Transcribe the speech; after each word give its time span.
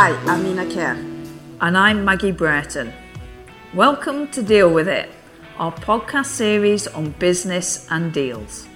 Hi, 0.00 0.10
I'm 0.32 0.44
Nina 0.44 0.64
Kerr. 0.72 0.92
And 1.60 1.76
I'm 1.76 2.04
Maggie 2.04 2.30
Brereton. 2.30 2.92
Welcome 3.74 4.28
to 4.28 4.44
Deal 4.44 4.72
With 4.72 4.86
It, 4.86 5.10
our 5.58 5.72
podcast 5.72 6.26
series 6.26 6.86
on 6.86 7.10
business 7.18 7.84
and 7.90 8.12
deals. 8.12 8.68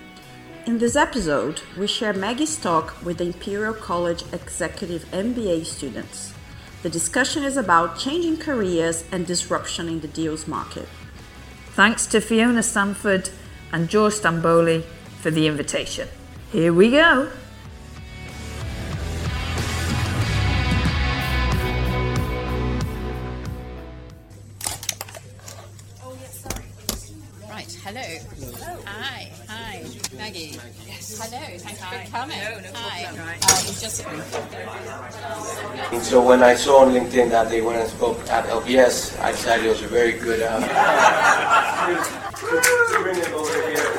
In 0.66 0.78
this 0.78 0.96
episode, 0.96 1.62
we 1.78 1.86
share 1.86 2.12
Maggie's 2.12 2.56
talk 2.56 3.00
with 3.04 3.18
the 3.18 3.26
Imperial 3.26 3.72
College 3.72 4.24
Executive 4.32 5.04
MBA 5.12 5.64
students. 5.64 6.34
The 6.82 6.90
discussion 6.90 7.44
is 7.44 7.56
about 7.56 8.00
changing 8.00 8.38
careers 8.38 9.04
and 9.12 9.24
disruption 9.24 9.86
in 9.86 10.00
the 10.00 10.08
deals 10.08 10.48
market. 10.48 10.88
Thanks 11.76 12.04
to 12.06 12.20
Fiona 12.20 12.64
Stanford 12.64 13.30
and 13.70 13.88
George 13.88 14.14
Stamboli 14.14 14.82
for 15.20 15.30
the 15.30 15.46
invitation. 15.46 16.08
Here 16.50 16.72
we 16.72 16.90
go. 16.90 17.30
Right, 27.62 27.78
hello. 27.84 28.82
Hi, 28.86 29.30
hi, 29.46 29.84
Maggie. 30.16 30.58
Yes. 30.84 31.16
Hello, 31.16 31.38
thanks 31.58 31.78
for 31.80 32.10
coming. 32.10 32.36
No, 32.36 32.58
no 32.58 32.70
Hi. 32.74 33.04
Uh, 33.06 33.38
it's 33.38 33.80
just 33.80 34.04
And 35.92 36.02
so 36.02 36.26
when 36.26 36.42
I 36.42 36.56
saw 36.56 36.78
on 36.78 36.92
LinkedIn 36.92 37.30
that 37.30 37.50
they 37.50 37.60
went 37.62 37.78
and 37.78 37.88
spoke 37.88 38.18
at 38.30 38.46
LBS, 38.46 39.16
I 39.20 39.30
decided 39.30 39.66
it 39.66 39.68
was 39.68 39.82
a 39.82 39.86
very 39.86 40.18
good. 40.18 40.42
Uh, 40.42 40.58
to 42.34 42.98
bring 43.00 43.18
it 43.18 43.30
over 43.30 43.68
here. 43.68 43.92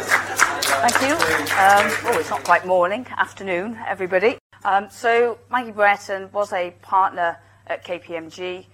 Thank 0.84 1.00
you. 1.08 1.16
Um, 1.56 1.88
oh, 2.12 2.20
it's 2.20 2.30
not 2.30 2.44
quite 2.44 2.66
morning, 2.66 3.08
afternoon, 3.16 3.80
everybody. 3.88 4.40
Um, 4.66 4.90
so, 4.90 5.38
Maggie 5.50 5.72
Brereton 5.72 6.30
was 6.34 6.52
a 6.52 6.72
partner 6.82 7.38
at 7.68 7.86
KPMG, 7.86 8.66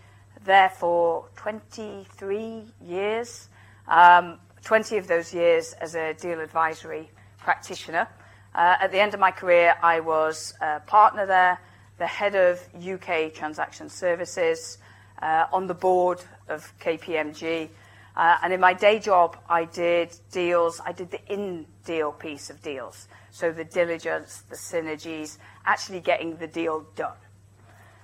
there 0.46 0.70
for 0.70 1.26
23 1.36 2.64
years, 2.82 3.50
um, 3.88 4.40
20 4.64 4.98
of 4.98 5.08
those 5.08 5.34
years 5.34 5.74
as 5.74 5.96
a 5.96 6.14
deal 6.14 6.40
advisory 6.40 7.10
practitioner. 7.38 8.08
Uh, 8.54 8.76
at 8.82 8.92
the 8.92 9.00
end 9.00 9.14
of 9.14 9.20
my 9.20 9.32
career, 9.32 9.76
I 9.82 10.00
was 10.00 10.54
a 10.62 10.80
partner 10.82 11.26
there, 11.26 11.60
the 11.98 12.08
head 12.08 12.36
of 12.36 12.62
UK 12.76 13.34
transaction 13.34 13.90
services, 13.90 14.78
uh, 15.22 15.46
on 15.52 15.68
the 15.68 15.74
board 15.74 16.24
of 16.48 16.74
KPMG. 16.80 17.70
Uh, 18.16 18.38
and 18.44 18.52
in 18.52 18.60
my 18.60 18.74
day 18.74 19.00
job, 19.00 19.38
I 19.48 19.66
did 19.66 20.16
deals, 20.32 20.82
I 20.86 20.92
did 20.92 21.12
the 21.12 21.22
in 21.32 21.66
deal 21.86 22.12
piece 22.12 22.50
of 22.50 22.62
deals. 22.62 23.08
So 23.32 23.52
the 23.52 23.64
diligence, 23.64 24.44
the 24.50 24.56
synergies, 24.56 25.38
actually 25.66 26.02
getting 26.02 26.38
the 26.38 26.48
deal 26.48 26.86
done. 26.96 27.18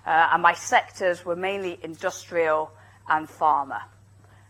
Uh, 0.05 0.29
and 0.31 0.41
my 0.41 0.53
sectors 0.53 1.25
were 1.25 1.35
mainly 1.35 1.79
industrial 1.81 2.71
and 3.09 3.27
pharma. 3.27 3.81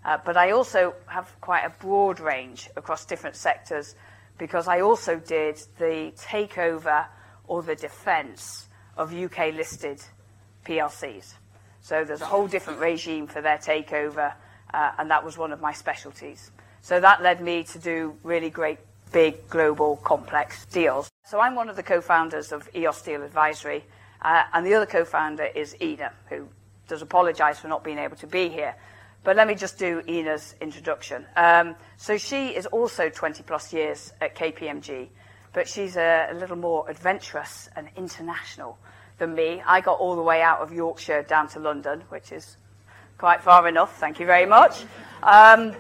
Uh, 0.05 0.19
but 0.23 0.37
I 0.37 0.51
also 0.51 0.93
have 1.07 1.33
quite 1.41 1.65
a 1.65 1.71
broad 1.71 2.19
range 2.19 2.69
across 2.75 3.05
different 3.05 3.35
sectors 3.35 3.95
because 4.37 4.67
I 4.67 4.81
also 4.81 5.15
did 5.15 5.59
the 5.79 6.13
takeover 6.15 7.07
or 7.47 7.63
the 7.63 7.75
defence 7.75 8.67
of 8.97 9.11
UK 9.11 9.53
listed 9.55 10.01
PLCs. 10.63 11.33
So 11.81 12.03
there's 12.03 12.21
a 12.21 12.25
whole 12.25 12.47
different 12.47 12.79
regime 12.79 13.25
for 13.25 13.41
their 13.41 13.57
takeover, 13.57 14.33
uh, 14.73 14.91
and 14.99 15.09
that 15.09 15.25
was 15.25 15.37
one 15.39 15.51
of 15.51 15.59
my 15.59 15.73
specialties. 15.73 16.51
So 16.81 16.99
that 16.99 17.23
led 17.23 17.41
me 17.41 17.63
to 17.63 17.79
do 17.79 18.15
really 18.23 18.51
great, 18.51 18.77
big, 19.11 19.49
global, 19.49 19.97
complex 19.97 20.65
deals. 20.67 21.09
So 21.25 21.39
I'm 21.39 21.55
one 21.55 21.67
of 21.67 21.75
the 21.75 21.83
co-founders 21.83 22.51
of 22.51 22.69
EOS 22.75 23.01
Deal 23.01 23.23
Advisory, 23.23 23.83
uh, 24.21 24.43
and 24.53 24.65
the 24.65 24.75
other 24.75 24.85
co-founder 24.85 25.45
is 25.55 25.75
Ina, 25.81 26.11
who 26.29 26.47
does 26.87 27.01
apologise 27.01 27.57
for 27.57 27.67
not 27.67 27.83
being 27.83 27.97
able 27.97 28.17
to 28.17 28.27
be 28.27 28.49
here. 28.49 28.75
But 29.25 29.37
let 29.37 29.47
me 29.47 29.55
just 29.55 29.79
do 29.79 30.03
Ina's 30.07 30.53
introduction. 30.61 31.25
Um, 31.35 31.75
so 31.97 32.15
she 32.15 32.49
is 32.49 32.67
also 32.67 33.09
20 33.09 33.41
plus 33.41 33.73
years 33.73 34.13
at 34.21 34.35
KPMG, 34.35 35.07
but 35.51 35.67
she's 35.67 35.97
a, 35.97 36.27
a 36.29 36.35
little 36.35 36.55
more 36.55 36.87
adventurous 36.87 37.67
and 37.75 37.89
international 37.97 38.77
than 39.17 39.33
me. 39.33 39.63
I 39.65 39.81
got 39.81 39.97
all 39.99 40.15
the 40.15 40.21
way 40.21 40.43
out 40.43 40.59
of 40.59 40.71
Yorkshire 40.71 41.23
down 41.23 41.47
to 41.49 41.59
London, 41.59 42.03
which 42.09 42.31
is 42.31 42.57
quite 43.17 43.41
far 43.41 43.67
enough. 43.67 43.97
Thank 43.97 44.19
you 44.19 44.27
very 44.27 44.45
much. 44.45 44.83
Um, 45.23 45.73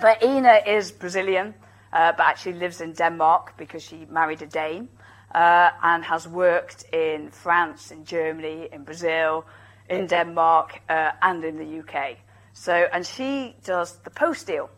but 0.00 0.20
Ina 0.20 0.62
is 0.66 0.90
Brazilian, 0.90 1.54
uh, 1.92 2.12
but 2.16 2.26
actually 2.26 2.54
lives 2.54 2.80
in 2.80 2.94
Denmark 2.94 3.56
because 3.56 3.84
she 3.84 4.06
married 4.10 4.42
a 4.42 4.46
Dane 4.46 4.88
uh, 5.32 5.70
and 5.84 6.04
has 6.04 6.26
worked 6.26 6.84
in 6.92 7.30
France, 7.30 7.92
in 7.92 8.04
Germany, 8.04 8.70
in 8.72 8.82
Brazil, 8.82 9.46
in 9.88 10.08
Denmark, 10.08 10.80
uh, 10.88 11.12
and 11.22 11.44
in 11.44 11.58
the 11.58 11.78
UK. 11.78 12.16
So, 12.54 12.86
and 12.92 13.06
she 13.06 13.56
does 13.64 13.96
the 13.98 14.10
post 14.10 14.46
deal 14.46 14.70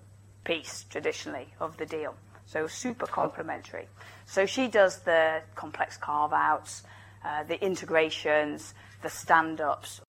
piece 0.44 0.84
traditionally 0.88 1.48
of 1.60 1.76
the 1.76 1.86
deal. 1.86 2.14
So, 2.46 2.66
super 2.66 3.06
complementary. 3.06 3.88
So, 4.26 4.46
she 4.46 4.68
does 4.68 5.00
the 5.00 5.42
complex 5.54 5.96
carve 5.96 6.32
outs, 6.32 6.84
uh, 7.24 7.44
the 7.44 7.62
integrations, 7.64 8.74
the 9.02 9.08
stand 9.08 9.60
ups. 9.60 10.00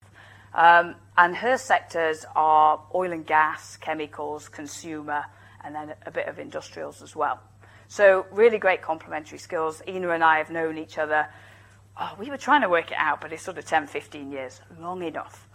Um, 0.54 0.94
and 1.18 1.36
her 1.36 1.58
sectors 1.58 2.24
are 2.34 2.82
oil 2.94 3.12
and 3.12 3.26
gas, 3.26 3.76
chemicals, 3.76 4.48
consumer, 4.48 5.24
and 5.64 5.74
then 5.74 5.94
a 6.06 6.10
bit 6.10 6.28
of 6.28 6.38
industrials 6.38 7.02
as 7.02 7.16
well. 7.16 7.40
So, 7.88 8.26
really 8.30 8.58
great 8.58 8.82
complementary 8.82 9.38
skills. 9.38 9.82
Ina 9.86 10.10
and 10.10 10.24
I 10.24 10.38
have 10.38 10.50
known 10.50 10.78
each 10.78 10.98
other. 10.98 11.28
Oh, 11.98 12.14
we 12.18 12.30
were 12.30 12.36
trying 12.36 12.62
to 12.62 12.68
work 12.68 12.90
it 12.90 12.98
out, 12.98 13.20
but 13.20 13.32
it's 13.32 13.42
sort 13.42 13.58
of 13.58 13.64
10, 13.64 13.86
15 13.86 14.30
years, 14.30 14.60
long 14.78 15.02
enough. 15.02 15.48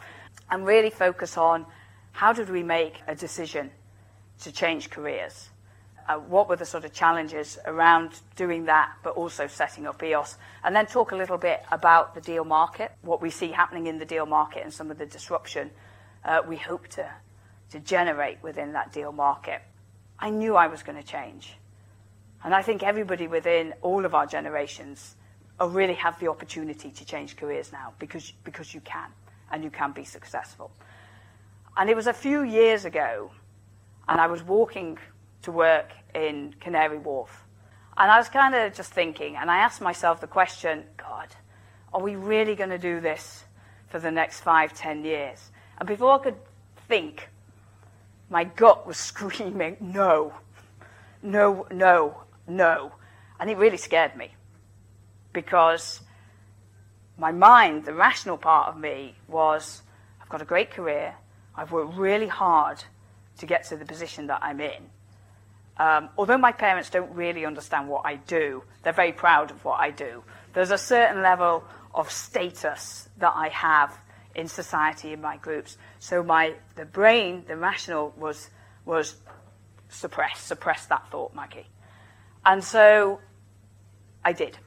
And 0.49 0.65
really 0.65 0.89
focus 0.89 1.37
on 1.37 1.65
how 2.11 2.33
did 2.33 2.49
we 2.49 2.63
make 2.63 3.01
a 3.07 3.15
decision 3.15 3.71
to 4.41 4.51
change 4.51 4.89
careers? 4.89 5.49
Uh, 6.07 6.17
what 6.17 6.49
were 6.49 6.55
the 6.55 6.65
sort 6.65 6.83
of 6.83 6.91
challenges 6.91 7.59
around 7.65 8.11
doing 8.35 8.65
that, 8.65 8.91
but 9.03 9.11
also 9.11 9.47
setting 9.47 9.85
up 9.85 10.01
EOS? 10.03 10.37
And 10.63 10.75
then 10.75 10.85
talk 10.85 11.11
a 11.11 11.15
little 11.15 11.37
bit 11.37 11.63
about 11.71 12.15
the 12.15 12.21
deal 12.21 12.43
market, 12.43 12.91
what 13.01 13.21
we 13.21 13.29
see 13.29 13.51
happening 13.51 13.87
in 13.87 13.99
the 13.99 14.05
deal 14.05 14.25
market, 14.25 14.63
and 14.63 14.73
some 14.73 14.91
of 14.91 14.97
the 14.97 15.05
disruption 15.05 15.71
uh, 16.25 16.41
we 16.47 16.57
hope 16.57 16.87
to, 16.89 17.09
to 17.71 17.79
generate 17.79 18.41
within 18.43 18.73
that 18.73 18.91
deal 18.91 19.11
market. 19.11 19.61
I 20.19 20.29
knew 20.29 20.55
I 20.55 20.67
was 20.67 20.83
going 20.83 21.01
to 21.01 21.07
change. 21.07 21.55
And 22.43 22.53
I 22.53 22.61
think 22.61 22.83
everybody 22.83 23.27
within 23.27 23.73
all 23.81 24.05
of 24.05 24.15
our 24.15 24.25
generations 24.25 25.15
uh, 25.59 25.67
really 25.67 25.93
have 25.93 26.19
the 26.19 26.27
opportunity 26.27 26.89
to 26.89 27.05
change 27.05 27.37
careers 27.37 27.71
now 27.71 27.93
because, 27.99 28.31
because 28.43 28.73
you 28.73 28.81
can, 28.81 29.09
and 29.51 29.63
you 29.63 29.69
can 29.69 29.91
be 29.91 30.03
successful. 30.03 30.71
And 31.77 31.89
it 31.89 31.95
was 31.95 32.07
a 32.07 32.13
few 32.13 32.43
years 32.43 32.85
ago, 32.85 33.31
and 34.07 34.19
I 34.19 34.27
was 34.27 34.43
walking 34.43 34.97
to 35.43 35.51
work 35.51 35.91
in 36.13 36.53
Canary 36.59 36.97
Wharf. 36.97 37.45
And 37.97 38.11
I 38.11 38.17
was 38.17 38.29
kind 38.29 38.55
of 38.55 38.73
just 38.73 38.91
thinking, 38.91 39.35
and 39.35 39.49
I 39.49 39.59
asked 39.59 39.81
myself 39.81 40.21
the 40.21 40.27
question 40.27 40.83
God, 40.97 41.27
are 41.93 42.01
we 42.01 42.15
really 42.15 42.55
going 42.55 42.69
to 42.69 42.77
do 42.77 42.99
this 42.99 43.43
for 43.87 43.99
the 43.99 44.11
next 44.11 44.41
five, 44.41 44.73
ten 44.73 45.03
years? 45.03 45.51
And 45.77 45.87
before 45.87 46.19
I 46.19 46.23
could 46.23 46.37
think, 46.87 47.29
my 48.29 48.43
gut 48.43 48.87
was 48.87 48.97
screaming, 49.11 49.77
no, 49.79 50.33
no, 51.21 51.67
no, 51.71 52.23
no. 52.47 52.91
And 53.39 53.49
it 53.49 53.57
really 53.57 53.77
scared 53.77 54.15
me 54.15 54.35
because 55.33 56.01
my 57.17 57.31
mind, 57.31 57.85
the 57.85 57.93
rational 57.93 58.37
part 58.37 58.69
of 58.69 58.79
me, 58.79 59.15
was 59.27 59.81
I've 60.21 60.29
got 60.29 60.41
a 60.41 60.45
great 60.45 60.71
career, 60.71 61.15
I've 61.61 61.71
worked 61.71 61.95
really 61.95 62.27
hard 62.27 62.83
to 63.37 63.45
get 63.45 63.65
to 63.65 63.77
the 63.77 63.85
position 63.85 64.25
that 64.27 64.39
I'm 64.41 64.59
in. 64.59 64.89
Um, 65.77 66.09
although 66.17 66.39
my 66.39 66.51
parents 66.51 66.89
don't 66.89 67.13
really 67.13 67.45
understand 67.45 67.87
what 67.87 68.03
I 68.03 68.15
do, 68.15 68.63
they're 68.81 68.93
very 68.93 69.11
proud 69.11 69.51
of 69.51 69.63
what 69.63 69.79
I 69.79 69.91
do. 69.91 70.23
There's 70.53 70.71
a 70.71 70.77
certain 70.77 71.21
level 71.21 71.63
of 71.93 72.09
status 72.09 73.09
that 73.19 73.33
I 73.35 73.49
have 73.49 73.95
in 74.33 74.47
society 74.47 75.13
in 75.13 75.21
my 75.21 75.37
groups. 75.37 75.77
So 75.99 76.23
my 76.23 76.55
the 76.75 76.85
brain, 76.85 77.43
the 77.47 77.55
rational, 77.55 78.11
was 78.17 78.49
was 78.83 79.17
suppressed, 79.87 80.47
suppressed 80.47 80.89
that 80.89 81.11
thought, 81.11 81.35
Maggie. 81.35 81.67
And 82.43 82.63
so 82.63 83.19
I 84.25 84.33
did, 84.33 84.57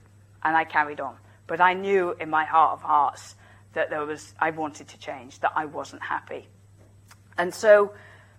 and 0.45 0.57
I 0.57 0.63
carried 0.63 1.01
on. 1.01 1.17
But 1.49 1.61
I 1.61 1.75
knew 1.75 2.15
in 2.21 2.31
my 2.31 2.45
heart 2.45 2.75
of 2.75 2.83
hearts 2.83 3.35
that 3.73 3.91
there 3.91 4.07
was 4.07 4.33
I 4.39 4.51
wanted 4.51 4.87
to 4.89 4.99
change, 4.99 5.41
that 5.41 5.51
I 5.57 5.65
wasn't 5.65 6.03
happy. 6.03 6.47
And 7.37 7.55
so 7.55 7.93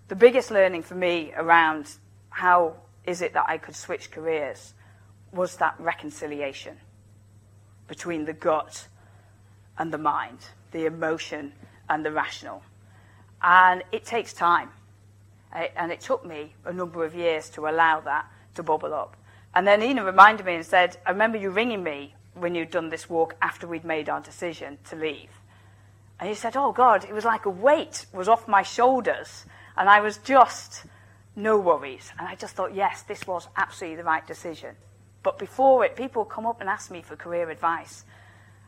the 0.07 0.15
biggest 0.15 0.51
learning 0.51 0.83
for 0.83 0.95
me 0.95 1.33
around 1.35 1.89
how 2.29 2.75
is 3.05 3.21
it 3.21 3.33
that 3.33 3.45
I 3.47 3.57
could 3.57 3.75
switch 3.75 4.11
careers 4.11 4.73
was 5.31 5.57
that 5.57 5.75
reconciliation 5.79 6.77
between 7.87 8.25
the 8.25 8.33
gut 8.33 8.87
and 9.77 9.91
the 9.91 9.97
mind, 9.97 10.39
the 10.71 10.85
emotion 10.85 11.53
and 11.89 12.05
the 12.05 12.11
rational. 12.11 12.63
And 13.41 13.83
it 13.91 14.05
takes 14.05 14.33
time. 14.33 14.69
And 15.51 15.91
it 15.91 16.01
took 16.01 16.25
me 16.25 16.53
a 16.65 16.73
number 16.73 17.05
of 17.05 17.15
years 17.15 17.49
to 17.51 17.67
allow 17.67 18.01
that 18.01 18.25
to 18.55 18.63
bubble 18.63 18.93
up. 18.93 19.15
And 19.53 19.65
then 19.65 19.81
Ina 19.81 20.03
reminded 20.03 20.45
me 20.45 20.55
and 20.55 20.65
said, 20.65 20.97
I 21.05 21.11
remember 21.11 21.37
you 21.37 21.49
ringing 21.49 21.83
me 21.83 22.15
when 22.33 22.55
you'd 22.55 22.71
done 22.71 22.89
this 22.89 23.09
walk 23.09 23.35
after 23.41 23.65
we'd 23.65 23.85
made 23.85 24.09
our 24.09 24.19
decision 24.19 24.77
to 24.89 24.95
leave. 24.97 25.29
And 26.19 26.29
he 26.29 26.35
said, 26.35 26.55
Oh 26.55 26.71
God, 26.71 27.03
it 27.03 27.13
was 27.13 27.25
like 27.25 27.45
a 27.45 27.49
weight 27.49 28.05
was 28.13 28.27
off 28.27 28.47
my 28.47 28.61
shoulders. 28.61 29.45
And 29.77 29.89
I 29.89 29.99
was 29.99 30.17
just 30.17 30.85
no 31.35 31.59
worries. 31.59 32.11
And 32.17 32.27
I 32.27 32.35
just 32.35 32.55
thought, 32.55 32.73
yes, 32.73 33.01
this 33.03 33.27
was 33.27 33.47
absolutely 33.57 33.97
the 33.97 34.03
right 34.03 34.25
decision. 34.25 34.75
But 35.21 35.37
before 35.37 35.83
it, 35.83 35.95
people 35.95 36.23
come 36.23 36.45
up 36.45 36.61
and 36.61 36.69
ask 36.69 36.91
me 36.91 37.01
for 37.01 37.15
career 37.15 37.49
advice. 37.49 38.05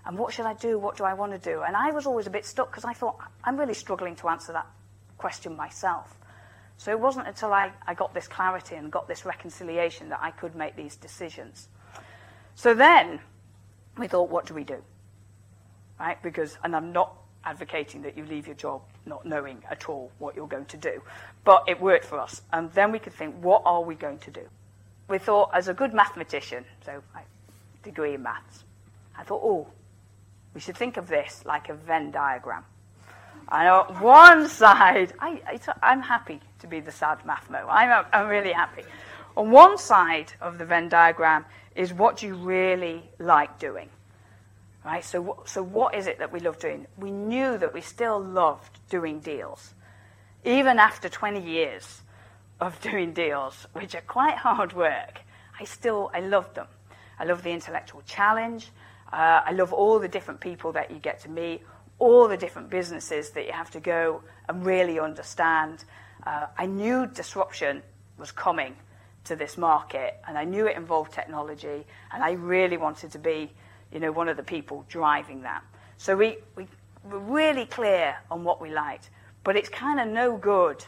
And 0.05 0.17
what 0.17 0.33
should 0.33 0.45
I 0.45 0.53
do? 0.53 0.77
What 0.77 0.97
do 0.97 1.03
I 1.03 1.13
want 1.13 1.31
to 1.31 1.37
do? 1.37 1.61
And 1.61 1.75
I 1.75 1.91
was 1.91 2.05
always 2.05 2.27
a 2.27 2.29
bit 2.29 2.45
stuck 2.45 2.69
because 2.71 2.85
I 2.85 2.93
thought, 2.93 3.17
I'm 3.43 3.57
really 3.57 3.73
struggling 3.73 4.15
to 4.17 4.29
answer 4.29 4.53
that 4.53 4.67
question 5.17 5.55
myself. 5.55 6.17
So 6.77 6.91
it 6.91 6.99
wasn't 6.99 7.27
until 7.27 7.53
I, 7.53 7.71
I 7.85 7.93
got 7.93 8.13
this 8.13 8.27
clarity 8.27 8.75
and 8.75 8.91
got 8.91 9.07
this 9.07 9.25
reconciliation 9.25 10.09
that 10.09 10.19
I 10.21 10.31
could 10.31 10.55
make 10.55 10.75
these 10.75 10.95
decisions. 10.95 11.69
So 12.55 12.73
then 12.73 13.19
we 13.97 14.07
thought, 14.07 14.29
what 14.29 14.45
do 14.45 14.53
we 14.53 14.63
do? 14.63 14.83
Right? 15.99 16.21
Because, 16.21 16.57
and 16.63 16.75
I'm 16.75 16.91
not 16.91 17.15
advocating 17.47 18.01
that 18.01 18.17
you 18.17 18.25
leave 18.25 18.45
your 18.45 18.55
job 18.55 18.81
not 19.05 19.25
knowing 19.25 19.63
at 19.71 19.87
all 19.87 20.11
what 20.19 20.35
you're 20.35 20.47
going 20.47 20.65
to 20.65 20.77
do, 20.77 21.01
but 21.45 21.63
it 21.67 21.79
worked 21.79 22.05
for 22.05 22.19
us. 22.19 22.41
And 22.51 22.71
then 22.73 22.91
we 22.91 22.99
could 22.99 23.13
think, 23.13 23.35
what 23.41 23.61
are 23.65 23.81
we 23.81 23.95
going 23.95 24.19
to 24.19 24.31
do? 24.31 24.41
We 25.07 25.17
thought, 25.17 25.51
as 25.53 25.69
a 25.69 25.73
good 25.73 25.93
mathematician, 25.93 26.65
so 26.85 27.01
I 27.15 27.21
degree 27.83 28.15
in 28.15 28.23
maths, 28.23 28.65
I 29.17 29.23
thought, 29.23 29.41
oh, 29.41 29.67
we 30.53 30.59
should 30.59 30.75
think 30.75 30.97
of 30.97 31.07
this 31.07 31.43
like 31.45 31.69
a 31.69 31.73
Venn 31.73 32.11
diagram. 32.11 32.65
And 33.49 33.67
on 33.69 34.01
one 34.01 34.49
side, 34.49 35.13
I, 35.19 35.59
am 35.81 36.01
happy 36.01 36.41
to 36.59 36.67
be 36.67 36.81
the 36.81 36.91
sad 36.91 37.19
mathmo. 37.19 37.65
I'm, 37.69 38.05
I'm 38.11 38.27
really 38.27 38.51
happy. 38.51 38.83
On 39.37 39.51
one 39.51 39.77
side 39.77 40.33
of 40.41 40.57
the 40.57 40.65
Venn 40.65 40.89
diagram 40.89 41.45
is 41.75 41.93
what 41.93 42.17
do 42.17 42.27
you 42.27 42.35
really 42.35 43.09
like 43.19 43.57
doing. 43.57 43.89
Right? 44.87 45.03
So, 45.03 45.43
so 45.45 45.61
what 45.61 45.95
is 45.95 46.07
it 46.07 46.19
that 46.19 46.31
we 46.31 46.39
love 46.39 46.59
doing? 46.59 46.87
We 46.97 47.11
knew 47.11 47.57
that 47.57 47.73
we 47.73 47.81
still 47.81 48.23
loved 48.23 48.79
doing 48.89 49.19
deals. 49.19 49.73
Even 50.45 50.79
after 50.79 51.09
20 51.09 51.41
years 51.41 52.03
of 52.61 52.79
doing 52.89 53.11
deals, 53.11 53.67
which 53.73 53.95
are 53.95 54.01
quite 54.07 54.37
hard 54.37 54.71
work, 54.71 55.19
I 55.59 55.65
still, 55.65 56.09
I 56.13 56.21
love 56.21 56.53
them. 56.53 56.67
I 57.19 57.25
love 57.25 57.43
the 57.43 57.51
intellectual 57.51 58.01
challenge. 58.05 58.69
Uh, 59.11 59.41
I 59.43 59.51
love 59.51 59.73
all 59.73 59.99
the 59.99 60.07
different 60.07 60.39
people 60.39 60.71
that 60.71 60.89
you 60.89 60.99
get 60.99 61.19
to 61.23 61.29
meet, 61.29 61.63
all 61.99 62.29
the 62.29 62.37
different 62.37 62.69
businesses 62.69 63.31
that 63.31 63.45
you 63.45 63.51
have 63.51 63.71
to 63.71 63.81
go 63.81 64.23
and 64.47 64.65
really 64.65 65.01
understand. 65.01 65.83
Uh, 66.25 66.45
I 66.57 66.65
knew 66.65 67.07
disruption 67.07 67.83
was 68.17 68.31
coming 68.31 68.73
to 69.25 69.35
this 69.35 69.57
market, 69.57 70.17
and 70.25 70.37
I 70.37 70.45
knew 70.45 70.65
it 70.65 70.77
involved 70.77 71.11
technology, 71.11 71.85
and 72.13 72.23
I 72.23 72.31
really 72.31 72.77
wanted 72.77 73.11
to 73.11 73.19
be, 73.19 73.51
you 73.91 73.99
know, 73.99 74.11
one 74.11 74.29
of 74.29 74.37
the 74.37 74.43
people 74.43 74.85
driving 74.89 75.41
that. 75.41 75.63
So 75.97 76.15
we, 76.15 76.37
we 76.55 76.67
were 77.09 77.19
really 77.19 77.65
clear 77.65 78.17
on 78.29 78.43
what 78.43 78.61
we 78.61 78.69
liked, 78.69 79.09
but 79.43 79.55
it's 79.55 79.69
kind 79.69 79.99
of 79.99 80.07
no 80.07 80.37
good 80.37 80.83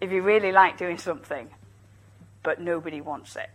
if 0.00 0.10
you 0.10 0.22
really 0.22 0.52
like 0.52 0.76
doing 0.76 0.98
something, 0.98 1.48
but 2.42 2.60
nobody 2.60 3.00
wants 3.00 3.36
it. 3.36 3.50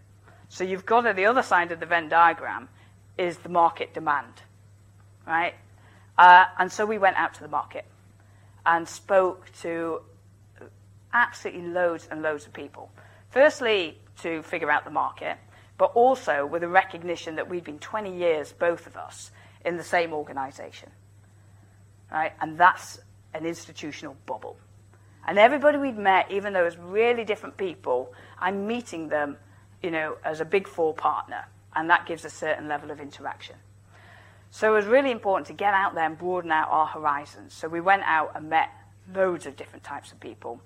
So 0.49 0.63
you've 0.63 0.85
got 0.85 1.05
at 1.05 1.15
the 1.15 1.25
other 1.25 1.43
side 1.43 1.71
of 1.71 1.79
the 1.79 1.85
Venn 1.85 2.09
diagram 2.09 2.67
is 3.17 3.37
the 3.37 3.49
market 3.49 3.93
demand, 3.93 4.33
right? 5.25 5.53
Uh, 6.17 6.45
and 6.57 6.71
so 6.71 6.85
we 6.85 6.97
went 6.97 7.17
out 7.17 7.33
to 7.35 7.41
the 7.41 7.47
market 7.47 7.85
and 8.65 8.87
spoke 8.87 9.51
to 9.61 10.01
absolutely 11.13 11.63
loads 11.63 12.07
and 12.09 12.21
loads 12.21 12.45
of 12.45 12.53
people. 12.53 12.89
Firstly, 13.29 13.97
to 14.21 14.43
figure 14.43 14.69
out 14.69 14.83
the 14.83 14.91
market, 14.91 15.37
but 15.81 15.93
also 15.95 16.45
with 16.45 16.61
a 16.61 16.67
recognition 16.67 17.37
that 17.37 17.49
we'd 17.49 17.63
been 17.63 17.79
20 17.79 18.15
years, 18.15 18.53
both 18.53 18.85
of 18.85 18.95
us, 18.95 19.31
in 19.65 19.77
the 19.77 19.83
same 19.83 20.13
organization. 20.13 20.91
Right? 22.11 22.33
And 22.39 22.55
that's 22.55 22.99
an 23.33 23.47
institutional 23.47 24.15
bubble. 24.27 24.57
And 25.25 25.39
everybody 25.39 25.79
we've 25.79 25.97
met, 25.97 26.29
even 26.29 26.53
though 26.53 26.65
it's 26.65 26.77
really 26.77 27.25
different 27.25 27.57
people, 27.57 28.13
I'm 28.37 28.67
meeting 28.67 29.09
them, 29.09 29.37
you 29.81 29.89
know, 29.89 30.17
as 30.23 30.39
a 30.39 30.45
big 30.45 30.67
four 30.67 30.93
partner. 30.93 31.45
And 31.75 31.89
that 31.89 32.05
gives 32.05 32.25
a 32.25 32.29
certain 32.29 32.67
level 32.67 32.91
of 32.91 32.99
interaction. 32.99 33.55
So 34.51 34.71
it 34.71 34.75
was 34.75 34.85
really 34.85 35.09
important 35.09 35.47
to 35.47 35.53
get 35.53 35.73
out 35.73 35.95
there 35.95 36.05
and 36.05 36.15
broaden 36.15 36.51
out 36.51 36.67
our 36.69 36.85
horizons. 36.85 37.55
So 37.55 37.67
we 37.67 37.81
went 37.81 38.03
out 38.03 38.33
and 38.35 38.51
met 38.51 38.69
loads 39.15 39.47
of 39.47 39.55
different 39.55 39.83
types 39.83 40.11
of 40.11 40.19
people, 40.19 40.61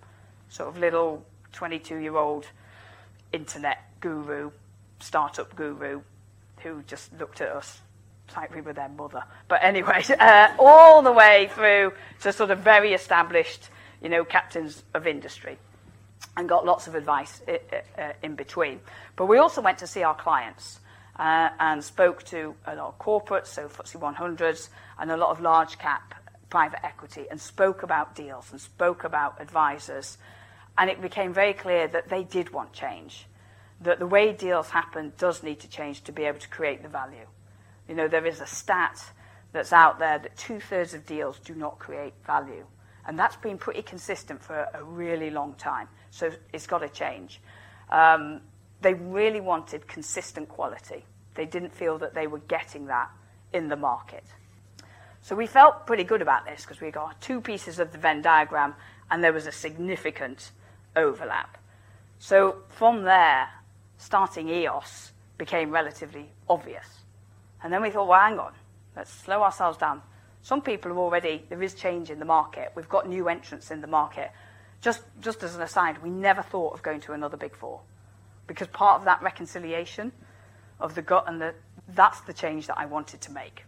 sort 0.50 0.68
of 0.68 0.78
little 0.78 1.26
22 1.54 2.00
year 2.00 2.18
old 2.18 2.48
internet 3.32 3.78
guru, 4.02 4.52
startup 5.00 5.56
guru, 5.56 6.02
who 6.62 6.82
just 6.84 7.14
looked 7.20 7.42
at 7.42 7.50
us 7.50 7.82
like 8.36 8.54
we 8.56 8.62
were 8.62 8.74
their 8.74 8.90
mother. 8.90 9.24
But 9.48 9.64
anyway, 9.64 10.04
uh, 10.20 10.50
all 10.60 11.02
the 11.02 11.12
way 11.12 11.50
through 11.54 11.94
to 12.22 12.34
sort 12.34 12.52
of 12.52 12.60
very 12.60 12.94
established, 12.94 13.70
you 14.02 14.10
know, 14.10 14.26
captains 14.26 14.84
of 14.94 15.08
industry 15.08 15.58
and 16.38 16.50
got 16.50 16.66
lots 16.66 16.88
of 16.88 16.96
advice 16.96 17.42
uh, 17.48 18.02
uh, 18.02 18.14
in 18.22 18.36
between. 18.36 18.80
But 19.16 19.28
we 19.28 19.38
also 19.38 19.62
went 19.62 19.78
to 19.80 19.88
see 19.88 20.04
our 20.04 20.16
clients 20.16 20.80
uh, 21.18 21.50
and 21.60 21.84
spoke 21.84 22.24
to 22.26 22.56
a 22.66 22.76
lot 22.76 22.88
of 22.88 23.00
corporates, 23.00 23.48
so 23.48 23.68
FTSE 23.68 24.16
100s, 24.16 24.70
and 25.00 25.12
a 25.12 25.18
lot 25.18 25.30
of 25.30 25.40
large 25.40 25.78
cap 25.78 26.16
private 26.50 26.86
equity, 26.86 27.26
and 27.30 27.40
spoke 27.40 27.84
about 27.84 28.16
deals 28.16 28.52
and 28.52 28.62
spoke 28.62 29.04
about 29.04 29.42
advisors. 29.42 30.18
And 30.78 30.90
it 30.90 31.02
became 31.02 31.34
very 31.34 31.54
clear 31.54 31.88
that 31.88 32.10
they 32.10 32.24
did 32.24 32.52
want 32.52 32.74
change, 32.74 33.28
that 33.82 34.00
the 34.00 34.08
way 34.08 34.32
deals 34.32 34.70
happen 34.70 35.14
does 35.18 35.44
need 35.44 35.60
to 35.60 35.70
change 35.70 36.04
to 36.04 36.12
be 36.12 36.24
able 36.24 36.40
to 36.40 36.48
create 36.48 36.82
the 36.82 36.90
value. 36.90 37.28
You 37.88 37.96
know, 37.96 38.08
there 38.08 38.26
is 38.26 38.42
a 38.42 38.48
stat 38.48 39.12
that's 39.52 39.74
out 39.74 40.00
there 40.00 40.20
that 40.20 40.38
two 40.38 40.60
thirds 40.60 40.94
of 40.94 41.06
deals 41.06 41.40
do 41.40 41.56
not 41.56 41.80
create 41.80 42.14
value. 42.26 42.66
And 43.08 43.20
that's 43.20 43.36
been 43.36 43.58
pretty 43.58 43.84
consistent 43.84 44.42
for 44.42 44.68
a 44.74 44.84
really 44.84 45.30
long 45.30 45.54
time. 45.56 45.88
So 46.10 46.32
it's 46.52 46.66
got 46.66 46.80
to 46.80 46.90
change. 46.90 47.40
Um, 47.90 48.42
they 48.82 48.94
really 48.94 49.42
wanted 49.42 49.88
consistent 49.88 50.50
quality. 50.50 51.06
They 51.36 51.46
didn't 51.46 51.74
feel 51.74 51.98
that 52.00 52.14
they 52.14 52.28
were 52.28 52.40
getting 52.40 52.88
that 52.88 53.10
in 53.54 53.68
the 53.68 53.76
market. 53.76 54.24
So 55.22 55.36
we 55.36 55.48
felt 55.48 55.88
pretty 55.88 56.04
good 56.04 56.22
about 56.22 56.46
this 56.46 56.62
because 56.62 56.82
we 56.82 56.92
got 56.92 57.20
two 57.22 57.42
pieces 57.42 57.80
of 57.80 57.92
the 57.92 57.98
Venn 57.98 58.22
diagram 58.22 58.76
and 59.10 59.24
there 59.24 59.34
was 59.34 59.48
a 59.48 59.52
significant 59.52 60.52
overlap. 60.96 61.58
So 62.20 62.58
from 62.70 63.04
there, 63.04 63.50
starting 63.98 64.50
EOS 64.50 65.12
became 65.38 65.72
relatively 65.72 66.30
obvious. 66.50 66.88
And 67.64 67.72
then 67.74 67.82
we 67.82 67.90
thought, 67.90 68.08
well, 68.08 68.20
hang 68.20 68.40
on, 68.40 68.54
let's 68.96 69.12
slow 69.12 69.42
ourselves 69.42 69.78
down. 69.78 70.02
Some 70.42 70.62
people 70.62 70.92
are 70.92 70.98
already, 70.98 71.44
there 71.50 71.64
is 71.64 71.74
change 71.74 72.12
in 72.12 72.20
the 72.20 72.26
market. 72.26 72.72
We've 72.76 72.90
got 72.90 73.10
new 73.10 73.28
entrants 73.28 73.72
in 73.72 73.82
the 73.82 73.88
market. 73.88 74.32
Just, 74.82 75.02
just 75.20 75.42
as 75.42 75.56
an 75.56 75.62
aside, 75.62 76.04
we 76.04 76.10
never 76.10 76.44
thought 76.44 76.74
of 76.74 76.84
going 76.84 77.02
to 77.02 77.14
another 77.14 77.38
big 77.38 77.56
four 77.56 77.82
because 78.46 78.68
part 78.68 79.00
of 79.00 79.06
that 79.06 79.22
reconciliation 79.24 80.12
of 80.80 80.94
the 80.94 81.02
gut 81.02 81.26
and 81.28 81.42
the 81.42 81.56
that's 81.90 82.22
the 82.22 82.34
change 82.34 82.68
that 82.68 82.78
I 82.78 82.86
wanted 82.86 83.22
to 83.22 83.32
make. 83.32 83.64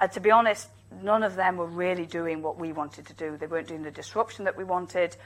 And 0.00 0.10
to 0.12 0.20
be 0.20 0.30
honest, 0.30 0.68
none 1.02 1.22
of 1.22 1.36
them 1.36 1.56
were 1.56 1.66
really 1.66 2.06
doing 2.06 2.42
what 2.42 2.58
we 2.58 2.72
wanted 2.72 3.06
to 3.06 3.14
do. 3.14 3.36
They 3.36 3.46
weren't 3.46 3.68
doing 3.68 3.82
the 3.82 3.90
disruption 3.90 4.46
that 4.46 4.56
we 4.56 4.64
wanted, 4.64 5.16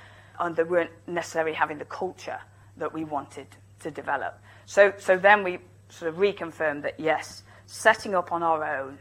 and 0.40 0.56
they 0.56 0.64
weren't 0.64 0.90
necessarily 1.06 1.54
having 1.54 1.78
the 1.78 1.84
culture 1.84 2.40
that 2.76 2.92
we 2.92 3.04
wanted 3.04 3.46
to 3.80 3.90
develop. 3.90 4.40
So, 4.66 4.92
so 4.98 5.16
then 5.16 5.44
we 5.44 5.58
sort 5.88 6.12
of 6.12 6.18
reconfirmed 6.18 6.82
that 6.82 6.98
yes, 6.98 7.42
setting 7.66 8.14
up 8.14 8.32
on 8.32 8.42
our 8.42 8.64
own 8.80 8.98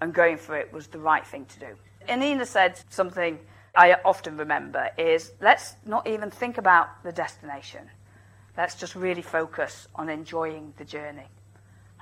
and 0.00 0.12
going 0.14 0.36
for 0.36 0.56
it 0.56 0.72
was 0.72 0.86
the 0.88 0.98
right 0.98 1.26
thing 1.26 1.46
to 1.46 1.58
do. 1.60 1.66
Inina 2.08 2.46
said 2.46 2.80
something 2.90 3.38
I 3.74 3.96
often 4.04 4.36
remember 4.36 4.90
is 4.96 5.32
let's 5.40 5.74
not 5.84 6.06
even 6.06 6.30
think 6.30 6.58
about 6.58 7.02
the 7.02 7.12
destination. 7.12 7.88
Let's 8.56 8.74
just 8.74 8.94
really 8.94 9.22
focus 9.22 9.86
on 9.94 10.08
enjoying 10.08 10.74
the 10.78 10.84
journey. 10.84 11.28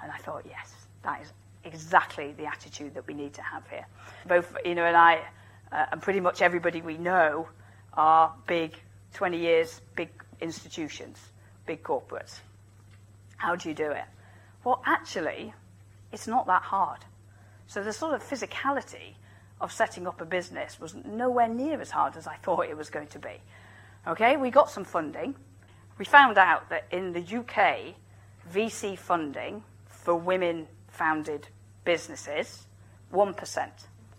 And 0.03 0.11
I 0.11 0.17
thought, 0.19 0.45
yes, 0.49 0.73
that 1.03 1.21
is 1.23 1.33
exactly 1.65 2.33
the 2.33 2.47
attitude 2.47 2.95
that 2.95 3.07
we 3.07 3.15
need 3.15 3.35
to 3.35 3.43
have 3.43 3.69
here. 3.69 3.87
Both 4.27 4.57
Ina 4.65 4.83
and 4.83 4.97
I, 4.97 5.21
uh, 5.73 5.87
and 5.93 6.01
pretty 6.01 6.21
much 6.21 6.41
everybody 6.41 6.81
we 6.81 6.97
know, 6.97 7.49
are 7.93 8.33
big, 8.47 8.75
20 9.15 9.39
years, 9.39 9.81
big 9.97 10.11
institutions, 10.41 11.19
big 11.67 11.83
corporates. 11.83 12.41
How 13.37 13.57
do 13.57 13.69
you 13.69 13.75
do 13.75 13.91
it? 13.91 14.05
Well, 14.65 14.83
actually, 14.87 15.53
it's 16.13 16.27
not 16.27 16.47
that 16.47 16.63
hard. 16.63 17.01
So 17.67 17.83
the 17.83 17.93
sort 17.93 18.15
of 18.15 18.23
physicality 18.23 19.15
of 19.61 19.73
setting 19.73 20.07
up 20.07 20.21
a 20.21 20.25
business 20.25 20.81
was 20.81 20.95
nowhere 20.95 21.49
near 21.49 21.81
as 21.81 21.91
hard 21.91 22.17
as 22.17 22.27
I 22.27 22.37
thought 22.43 22.67
it 22.67 22.77
was 22.77 22.91
going 22.91 23.09
to 23.09 23.19
be. 23.19 23.41
Okay, 24.07 24.37
we 24.37 24.51
got 24.51 24.71
some 24.71 24.85
funding 24.85 25.35
we 25.99 26.05
found 26.05 26.39
out 26.39 26.69
that 26.69 26.85
in 26.91 27.13
the 27.13 27.21
UK, 27.21 27.95
VC 28.53 28.99
funding 28.99 29.63
for 29.87 30.15
women 30.15 30.67
founded 30.89 31.49
businesses, 31.85 32.67
1%. 33.13 33.71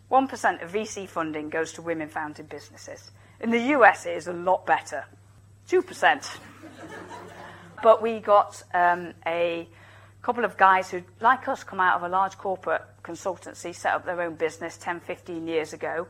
1% 0.10 0.64
of 0.64 0.72
VC 0.72 1.08
funding 1.08 1.50
goes 1.50 1.74
to 1.74 1.82
women 1.82 2.08
founded 2.08 2.50
businesses. 2.50 3.12
In 3.40 3.52
the 3.52 3.60
US, 3.76 4.06
it 4.06 4.18
is 4.18 4.28
a 4.28 4.34
lot 4.34 4.66
better 4.66 5.06
2%. 5.70 6.38
but 7.82 8.02
we 8.02 8.20
got 8.20 8.64
um, 8.74 9.14
a 9.26 9.68
couple 10.22 10.44
of 10.44 10.58
guys 10.58 10.90
who, 10.92 11.04
like 11.22 11.48
us, 11.48 11.64
come 11.64 11.80
out 11.80 11.96
of 11.96 12.04
a 12.04 12.10
large 12.10 12.38
corporate 12.38 12.84
consultancy, 13.04 13.74
set 13.74 13.94
up 13.94 14.06
their 14.06 14.22
own 14.22 14.36
business 14.36 14.78
10, 14.78 15.00
15 15.00 15.48
years 15.48 15.74
ago, 15.74 16.08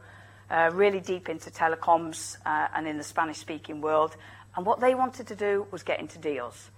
uh, 0.50 0.70
really 0.74 1.00
deep 1.00 1.30
into 1.30 1.52
telecoms 1.52 2.38
uh, 2.46 2.68
and 2.76 2.88
in 2.88 2.98
the 2.98 3.04
Spanish 3.04 3.38
speaking 3.38 3.82
world. 3.82 4.16
And 4.56 4.66
what 4.66 4.80
they 4.80 4.96
wanted 4.96 5.28
to 5.28 5.36
do 5.36 5.68
was 5.72 5.84
get 5.84 6.00
into 6.00 6.18
deals. 6.18 6.72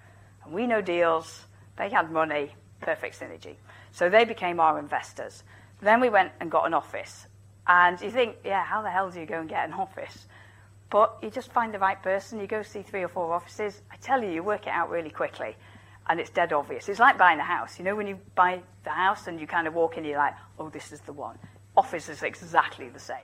And 0.43 0.53
we 0.53 0.67
know 0.67 0.81
deals, 0.81 1.45
they 1.77 1.89
had 1.89 2.11
money, 2.11 2.55
perfect 2.81 3.19
synergy. 3.19 3.55
So 3.91 4.09
they 4.09 4.25
became 4.25 4.59
our 4.59 4.79
investors. 4.79 5.43
Then 5.81 6.01
we 6.01 6.09
went 6.09 6.31
and 6.39 6.51
got 6.51 6.65
an 6.65 6.73
office. 6.73 7.25
And 7.67 8.01
you 8.01 8.11
think, 8.11 8.37
yeah, 8.43 8.63
how 8.65 8.81
the 8.81 8.89
hell 8.89 9.11
do 9.11 9.19
you 9.19 9.25
go 9.25 9.39
and 9.39 9.47
get 9.47 9.65
an 9.65 9.73
office? 9.85 10.25
But 10.89 11.17
you 11.21 11.29
just 11.29 11.51
find 11.51 11.73
the 11.73 11.79
right 11.79 12.01
person, 12.01 12.39
you 12.39 12.47
go 12.47 12.63
see 12.63 12.81
three 12.81 13.03
or 13.03 13.07
four 13.07 13.31
offices. 13.33 13.81
I 13.91 13.97
tell 13.97 14.23
you, 14.23 14.31
you 14.31 14.41
work 14.41 14.65
it 14.65 14.71
out 14.71 14.89
really 14.89 15.11
quickly. 15.11 15.55
And 16.07 16.19
it's 16.19 16.31
dead 16.31 16.51
obvious. 16.51 16.89
It's 16.89 16.99
like 16.99 17.17
buying 17.17 17.39
a 17.39 17.43
house. 17.43 17.77
You 17.77 17.85
know, 17.85 17.95
when 17.95 18.07
you 18.07 18.19
buy 18.33 18.61
the 18.83 18.89
house 18.89 19.27
and 19.27 19.39
you 19.39 19.45
kind 19.45 19.67
of 19.67 19.75
walk 19.75 19.97
in, 19.97 20.05
you're 20.05 20.17
like, 20.17 20.33
oh, 20.57 20.69
this 20.69 20.91
is 20.91 21.01
the 21.01 21.13
one. 21.13 21.37
Office 21.77 22.09
is 22.09 22.23
exactly 22.23 22.89
the 22.89 22.99
same. 22.99 23.17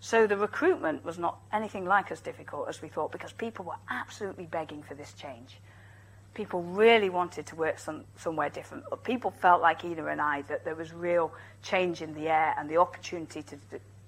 So 0.00 0.28
the 0.28 0.36
recruitment 0.36 1.04
was 1.04 1.18
not 1.18 1.40
anything 1.52 1.84
like 1.84 2.12
as 2.12 2.20
difficult 2.20 2.68
as 2.68 2.80
we 2.80 2.88
thought 2.88 3.10
because 3.10 3.32
people 3.32 3.64
were 3.64 3.78
absolutely 3.90 4.46
begging 4.46 4.84
for 4.84 4.94
this 4.94 5.12
change. 5.14 5.58
People 6.34 6.62
really 6.62 7.10
wanted 7.10 7.46
to 7.46 7.56
work 7.56 7.80
some, 7.80 8.04
somewhere 8.16 8.48
different. 8.48 8.84
People 9.02 9.32
felt 9.32 9.60
like 9.60 9.84
Ina 9.84 10.06
and 10.06 10.20
I 10.20 10.42
that 10.42 10.64
there 10.64 10.76
was 10.76 10.92
real 10.92 11.32
change 11.62 12.00
in 12.00 12.14
the 12.14 12.28
air 12.28 12.54
and 12.56 12.70
the 12.70 12.76
opportunity 12.76 13.42
to, 13.42 13.58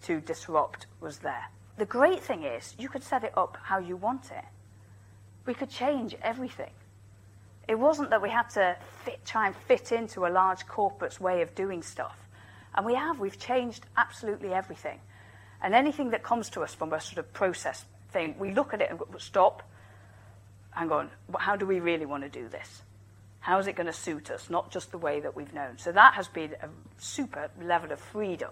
to 0.03 0.21
disrupt 0.21 0.87
was 1.01 1.19
there. 1.19 1.49
The 1.81 1.87
great 1.87 2.21
thing 2.21 2.43
is 2.43 2.75
you 2.79 2.91
could 2.91 3.03
set 3.03 3.25
it 3.25 3.33
up 3.39 3.57
how 3.63 3.79
you 3.79 3.97
want 3.97 4.27
it. 4.27 4.45
We 5.47 5.55
could 5.55 5.71
change 5.71 6.15
everything. 6.21 6.73
It 7.67 7.77
wasn't 7.77 8.11
that 8.11 8.21
we 8.21 8.29
had 8.29 8.51
to 8.51 8.77
fit, 9.07 9.25
try 9.25 9.47
and 9.47 9.57
fit 9.57 9.91
into 9.91 10.27
a 10.27 10.29
large 10.29 10.67
corporate's 10.67 11.19
way 11.19 11.41
of 11.41 11.55
doing 11.55 11.83
stuff. 11.83 12.19
And 12.75 12.85
we 12.85 12.97
have. 12.97 13.19
We've 13.19 13.39
changed 13.39 13.87
absolutely 13.97 14.53
everything. 14.53 15.01
And 15.63 15.75
anything 15.75 16.11
that 16.11 16.23
comes 16.23 16.51
to 16.51 16.61
us 16.61 16.75
from 16.75 16.93
a 16.93 17.01
sort 17.01 17.17
of 17.17 17.33
process 17.33 17.83
thing, 18.11 18.35
we 18.39 18.53
look 18.53 18.75
at 18.75 18.83
it 18.83 18.91
and 18.91 18.99
go, 18.99 19.07
stop, 19.17 19.63
hang 20.73 20.93
on, 20.93 21.09
how 21.39 21.57
do 21.57 21.65
we 21.65 21.81
really 21.81 22.05
want 22.05 22.25
to 22.25 22.29
do 22.29 22.47
this? 22.47 22.83
How 23.39 23.59
is 23.59 23.67
it 23.67 23.75
going 23.75 23.87
to 23.87 23.95
suit 23.95 24.31
us, 24.31 24.51
not 24.51 24.71
just 24.71 24.91
the 24.91 24.99
way 24.99 25.21
that 25.21 25.35
we've 25.35 25.55
known? 25.55 25.79
So 25.79 25.93
that 25.93 26.13
has 26.13 26.29
been 26.29 26.57
a 26.61 26.69
super 26.99 27.49
level 27.59 27.91
of 27.91 28.01
freedom 28.01 28.51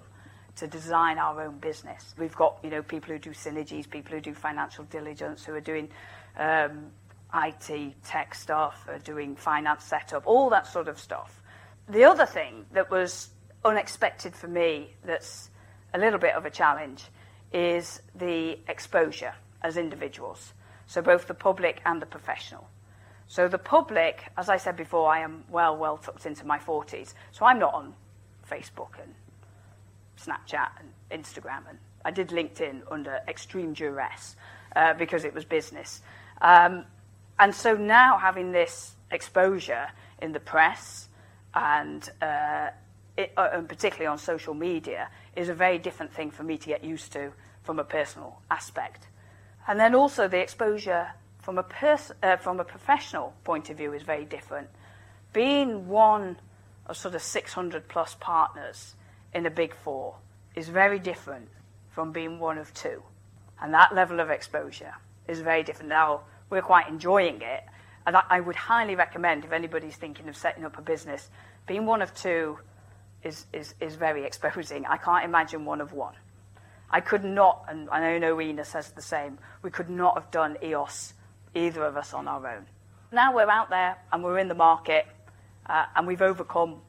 to 0.59 0.67
design 0.67 1.19
our 1.19 1.41
own 1.43 1.59
business. 1.59 2.15
We've 2.19 2.35
got, 2.35 2.59
you 2.63 2.71
know, 2.71 2.83
people 2.83 3.13
who 3.13 3.19
do 3.19 3.31
synergies, 3.31 3.89
people 3.89 4.15
who 4.15 4.21
do 4.21 4.35
financial 4.35 4.85
diligence, 4.85 5.45
who 5.45 5.55
are 5.55 5.61
doing 5.61 5.89
um, 6.37 6.87
IT, 7.35 8.03
tech 8.05 8.35
stuff, 8.35 8.85
are 8.89 8.99
doing 8.99 9.37
finance 9.37 9.85
setup, 9.85 10.27
all 10.27 10.51
that 10.51 10.67
sort 10.67 10.89
of 10.89 10.99
stuff. 10.99 11.43
The 11.89 12.05
other 12.05 12.27
thing 12.27 12.67
that 12.73 12.91
was 12.91 13.31
unexpected 13.65 14.35
for 14.35 14.49
me 14.49 14.95
that's 15.05 15.51
a 15.95 15.99
little 15.99 16.19
bit 16.19 16.35
of 16.35 16.45
a 16.45 16.51
challenge 16.51 17.05
is 17.53 18.01
the 18.15 18.59
exposure 18.69 19.35
as 19.63 19.77
individuals, 19.77 20.53
so 20.87 21.03
both 21.03 21.27
the 21.27 21.35
public 21.35 21.81
and 21.85 22.01
the 22.03 22.07
professional. 22.07 22.69
So 23.27 23.49
the 23.49 23.59
public, 23.59 24.31
as 24.37 24.49
I 24.49 24.57
said 24.57 24.77
before, 24.77 25.11
I 25.11 25.21
am 25.21 25.45
well, 25.51 25.77
well 25.77 25.99
tucked 25.99 26.27
into 26.27 26.47
my 26.47 26.59
40s, 26.59 27.15
so 27.33 27.45
I'm 27.45 27.59
not 27.59 27.75
on 27.75 27.95
Facebook 28.51 29.01
and 29.03 29.15
Snapchat 30.19 30.69
and 30.81 31.23
Instagram, 31.23 31.69
and 31.69 31.79
I 32.05 32.11
did 32.11 32.29
LinkedIn 32.29 32.83
under 32.91 33.21
extreme 33.29 33.73
duress 33.73 34.37
uh, 34.77 34.95
because 34.95 35.25
it 35.25 35.35
was 35.35 35.45
business. 35.45 36.03
Um, 36.41 36.85
and 37.39 37.55
so 37.55 37.75
now 37.75 38.19
having 38.19 38.53
this 38.53 38.95
exposure 39.11 39.89
in 40.21 40.33
the 40.33 40.41
press 40.41 41.09
and 41.55 42.09
uh, 42.21 42.71
it, 43.17 43.33
uh, 43.37 43.49
and 43.53 43.69
particularly 43.69 44.07
on 44.07 44.19
social 44.19 44.55
media, 44.55 45.09
is 45.37 45.49
a 45.49 45.55
very 45.55 45.79
different 45.79 46.13
thing 46.13 46.31
for 46.31 46.43
me 46.43 46.57
to 46.59 46.67
get 46.67 46.85
used 46.85 47.13
to 47.13 47.33
from 47.63 47.79
a 47.79 47.85
personal 47.85 48.41
aspect. 48.51 49.09
And 49.67 49.79
then 49.79 49.95
also 49.95 50.29
the 50.29 50.39
exposure 50.39 51.09
from 51.43 51.59
a, 51.59 51.63
pers- 51.63 52.13
uh, 52.23 52.37
from 52.37 52.61
a 52.61 52.65
professional 52.65 53.35
point 53.45 53.71
of 53.71 53.77
view 53.77 53.93
is 53.93 54.03
very 54.03 54.25
different. 54.25 54.69
Being 55.33 55.89
one 55.89 56.39
of 56.87 56.97
sort 56.97 57.15
of 57.15 57.23
600 57.23 57.89
plus 57.89 58.17
partners 58.19 58.95
in 59.35 59.47
a 59.47 59.51
big 59.51 59.75
four 59.75 60.17
is 60.55 60.69
very 60.69 60.99
different 60.99 61.49
from 61.91 62.13
being 62.13 62.39
one 62.39 62.59
of 62.59 62.73
two. 62.75 63.03
And 63.61 63.75
that 63.75 63.95
level 63.95 64.21
of 64.21 64.31
exposure 64.31 64.95
is 65.27 65.41
very 65.41 65.63
different. 65.63 65.89
Now, 65.89 66.23
we're 66.51 66.63
quite 66.63 66.89
enjoying 66.89 67.43
it. 67.43 67.65
And 68.07 68.17
I 68.17 68.41
would 68.41 68.57
highly 68.57 68.95
recommend 68.95 69.45
if 69.45 69.53
anybody's 69.53 69.97
thinking 69.97 70.29
of 70.29 70.37
setting 70.37 70.65
up 70.65 70.79
a 70.79 70.83
business, 70.83 71.29
being 71.67 71.85
one 71.85 72.01
of 72.01 72.15
two 72.15 72.59
is, 73.23 73.45
is, 73.53 73.75
is 73.81 73.97
very 73.97 74.25
exposing. 74.25 74.87
I 74.87 74.97
can't 74.97 75.25
imagine 75.25 75.65
one 75.67 75.83
of 75.83 75.93
one. 75.93 76.15
I 76.91 77.01
could 77.01 77.23
not, 77.23 77.67
and 77.69 77.91
I 77.91 78.17
know 78.19 78.41
Ina 78.41 78.65
says 78.65 78.93
the 78.93 79.03
same, 79.03 79.39
we 79.63 79.71
could 79.71 79.91
not 79.91 80.15
have 80.15 80.31
done 80.31 80.57
EOS, 80.63 81.13
either 81.55 81.85
of 81.85 81.99
us, 81.99 82.15
on 82.15 82.27
our 82.27 82.47
own. 82.47 82.65
Now 83.13 83.35
we're 83.35 83.51
out 83.51 83.69
there 83.69 83.99
and 84.11 84.25
we're 84.25 84.39
in 84.39 84.49
the 84.49 84.55
market 84.55 85.07
uh, 85.67 85.85
and 85.95 86.07
we've 86.07 86.23
overcome 86.23 86.81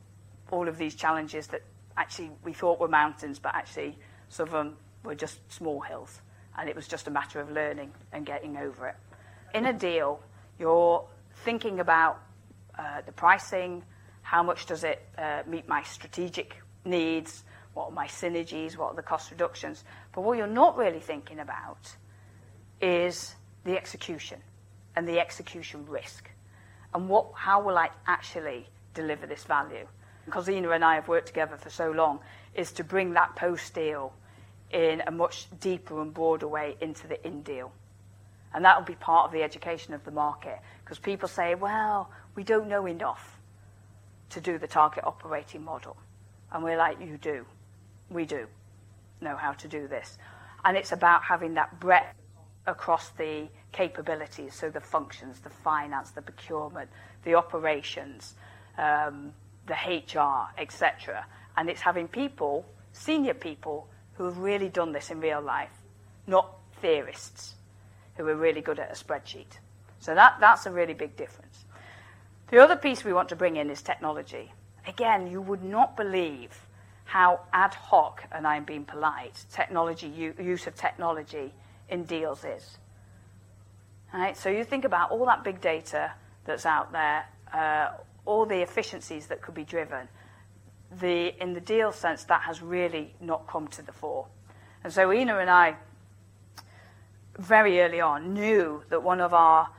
all 0.52 0.68
of 0.68 0.78
these 0.78 0.96
challenges 0.96 1.48
that 1.48 1.64
actually 2.00 2.32
we 2.44 2.54
thought 2.54 2.80
were 2.80 2.88
mountains, 2.88 3.38
but 3.38 3.54
actually 3.54 3.98
some 4.30 4.48
of 4.48 4.54
them 4.54 4.78
were 5.04 5.16
just 5.16 5.40
small 5.52 5.82
hills. 5.82 6.22
And 6.58 6.70
it 6.70 6.76
was 6.76 6.88
just 6.88 7.08
a 7.08 7.12
matter 7.12 7.40
of 7.40 7.52
learning 7.52 7.92
and 8.12 8.26
getting 8.26 8.58
over 8.58 8.88
it. 8.88 8.96
In 9.54 9.66
a 9.66 9.74
deal, 9.74 10.20
you're 10.58 11.06
thinking 11.44 11.80
about 11.80 12.22
uh, 12.78 13.02
the 13.06 13.12
pricing, 13.12 13.84
how 14.22 14.44
much 14.44 14.66
does 14.66 14.84
it 14.84 15.02
uh, 15.18 15.44
meet 15.48 15.68
my 15.68 15.84
strategic 15.84 16.56
needs? 16.86 17.44
What 17.74 17.90
are 17.90 17.92
my 17.92 18.08
synergies? 18.08 18.78
What 18.78 18.92
are 18.92 18.96
the 18.96 19.02
cost 19.02 19.32
reductions? 19.32 19.84
But 20.14 20.22
what 20.22 20.38
you're 20.38 20.48
not 20.48 20.78
really 20.78 21.00
thinking 21.00 21.40
about 21.40 21.96
is 22.82 23.36
the 23.64 23.76
execution 23.78 24.40
and 24.96 25.08
the 25.08 25.20
execution 25.20 25.86
risk. 25.86 26.30
And 26.94 27.10
what, 27.10 27.28
how 27.36 27.62
will 27.62 27.78
I 27.78 27.90
actually 28.08 28.68
deliver 28.94 29.28
this 29.28 29.44
value? 29.44 29.88
Because 30.30 30.50
Ina 30.50 30.70
and 30.70 30.84
I 30.84 30.96
have 30.96 31.08
worked 31.08 31.28
together 31.28 31.58
for 31.58 31.70
so 31.70 31.92
long, 31.92 32.20
is 32.56 32.72
to 32.74 32.84
bring 32.84 33.14
that 33.14 33.36
post 33.36 33.74
deal 33.74 34.14
in 34.72 35.02
a 35.08 35.12
much 35.12 35.48
deeper 35.60 36.02
and 36.02 36.14
broader 36.14 36.48
way 36.48 36.78
into 36.82 37.08
the 37.08 37.26
in 37.26 37.42
deal. 37.42 37.72
And 38.54 38.66
that 38.66 38.78
will 38.78 38.86
be 38.86 38.96
part 38.96 39.26
of 39.26 39.32
the 39.32 39.44
education 39.44 39.94
of 39.94 40.04
the 40.04 40.12
market. 40.12 40.60
Because 40.84 41.00
people 41.00 41.28
say, 41.28 41.56
well, 41.56 42.10
we 42.36 42.44
don't 42.44 42.68
know 42.68 42.86
enough 42.86 43.40
to 44.32 44.42
do 44.42 44.58
the 44.58 44.68
target 44.68 45.04
operating 45.04 45.64
model. 45.64 45.98
And 46.52 46.64
we're 46.64 46.78
like, 46.78 47.00
you 47.00 47.18
do. 47.18 47.46
We 48.10 48.26
do 48.26 48.48
know 49.22 49.36
how 49.36 49.54
to 49.54 49.68
do 49.68 49.88
this. 49.88 50.18
And 50.64 50.78
it's 50.78 50.92
about 50.92 51.24
having 51.24 51.56
that 51.56 51.80
breadth 51.80 52.16
across 52.68 53.10
the 53.10 53.48
capabilities, 53.72 54.54
so 54.54 54.70
the 54.70 54.82
functions, 54.82 55.40
the 55.40 55.50
finance, 55.50 56.12
the 56.12 56.22
procurement, 56.22 56.90
the 57.24 57.36
operations, 57.36 58.36
um, 58.78 59.34
the 59.70 59.76
HR, 59.76 60.50
etc. 60.58 61.26
And 61.56 61.70
it's 61.70 61.82
having 61.82 62.08
people, 62.08 62.66
senior 62.92 63.34
people, 63.34 63.88
who 64.16 64.26
have 64.26 64.38
really 64.38 64.68
done 64.68 64.92
this 64.92 65.12
in 65.12 65.22
real 65.22 65.42
life, 65.42 65.72
not 66.28 66.58
theorists 66.82 67.56
who 68.18 68.28
are 68.28 68.36
really 68.36 68.60
good 68.60 68.80
at 68.80 68.92
a 68.92 68.94
spreadsheet. 68.94 69.60
So 70.02 70.14
that, 70.14 70.38
that's 70.42 70.66
a 70.66 70.72
really 70.72 70.94
big 70.94 71.16
difference. 71.16 71.64
The 72.50 72.58
other 72.58 72.76
piece 72.76 73.04
we 73.04 73.14
want 73.14 73.30
to 73.30 73.36
bring 73.36 73.56
in 73.56 73.70
is 73.70 73.82
technology. 73.82 74.52
Again, 74.88 75.28
you 75.28 75.42
would 75.42 75.64
not 75.64 75.96
believe 75.96 76.60
how 77.06 77.42
ad 77.54 77.74
hoc, 77.74 78.24
and 78.32 78.46
I'm 78.46 78.66
being 78.66 78.86
polite, 78.86 79.46
technology 79.52 80.08
use 80.08 80.68
of 80.68 80.76
technology 80.76 81.54
in 81.90 82.04
deals 82.04 82.44
is. 82.44 82.78
Right? 84.14 84.36
So 84.36 84.50
you 84.50 84.64
think 84.64 84.86
about 84.86 85.12
all 85.12 85.26
that 85.28 85.44
big 85.44 85.62
data 85.62 86.12
that's 86.46 86.66
out 86.66 86.92
there, 86.92 87.26
uh, 87.54 87.92
all 88.26 88.46
the 88.46 88.62
efficiencies 88.62 89.28
that 89.28 89.42
could 89.42 89.56
be 89.56 89.64
driven. 89.64 90.08
The, 91.00 91.40
in 91.42 91.54
the 91.54 91.62
deal 91.62 91.92
sense, 91.92 92.24
that 92.26 92.42
has 92.42 92.62
really 92.62 93.14
not 93.20 93.48
come 93.48 93.68
to 93.70 93.82
the 93.82 93.92
fore. 93.92 94.28
And 94.84 94.92
so 94.92 95.12
Ina 95.12 95.38
and 95.38 95.50
I, 95.50 95.76
very 97.38 97.80
early 97.82 98.02
on, 98.02 98.34
knew 98.34 98.84
that 98.90 99.04
one 99.04 99.22
of 99.22 99.34
our 99.34 99.70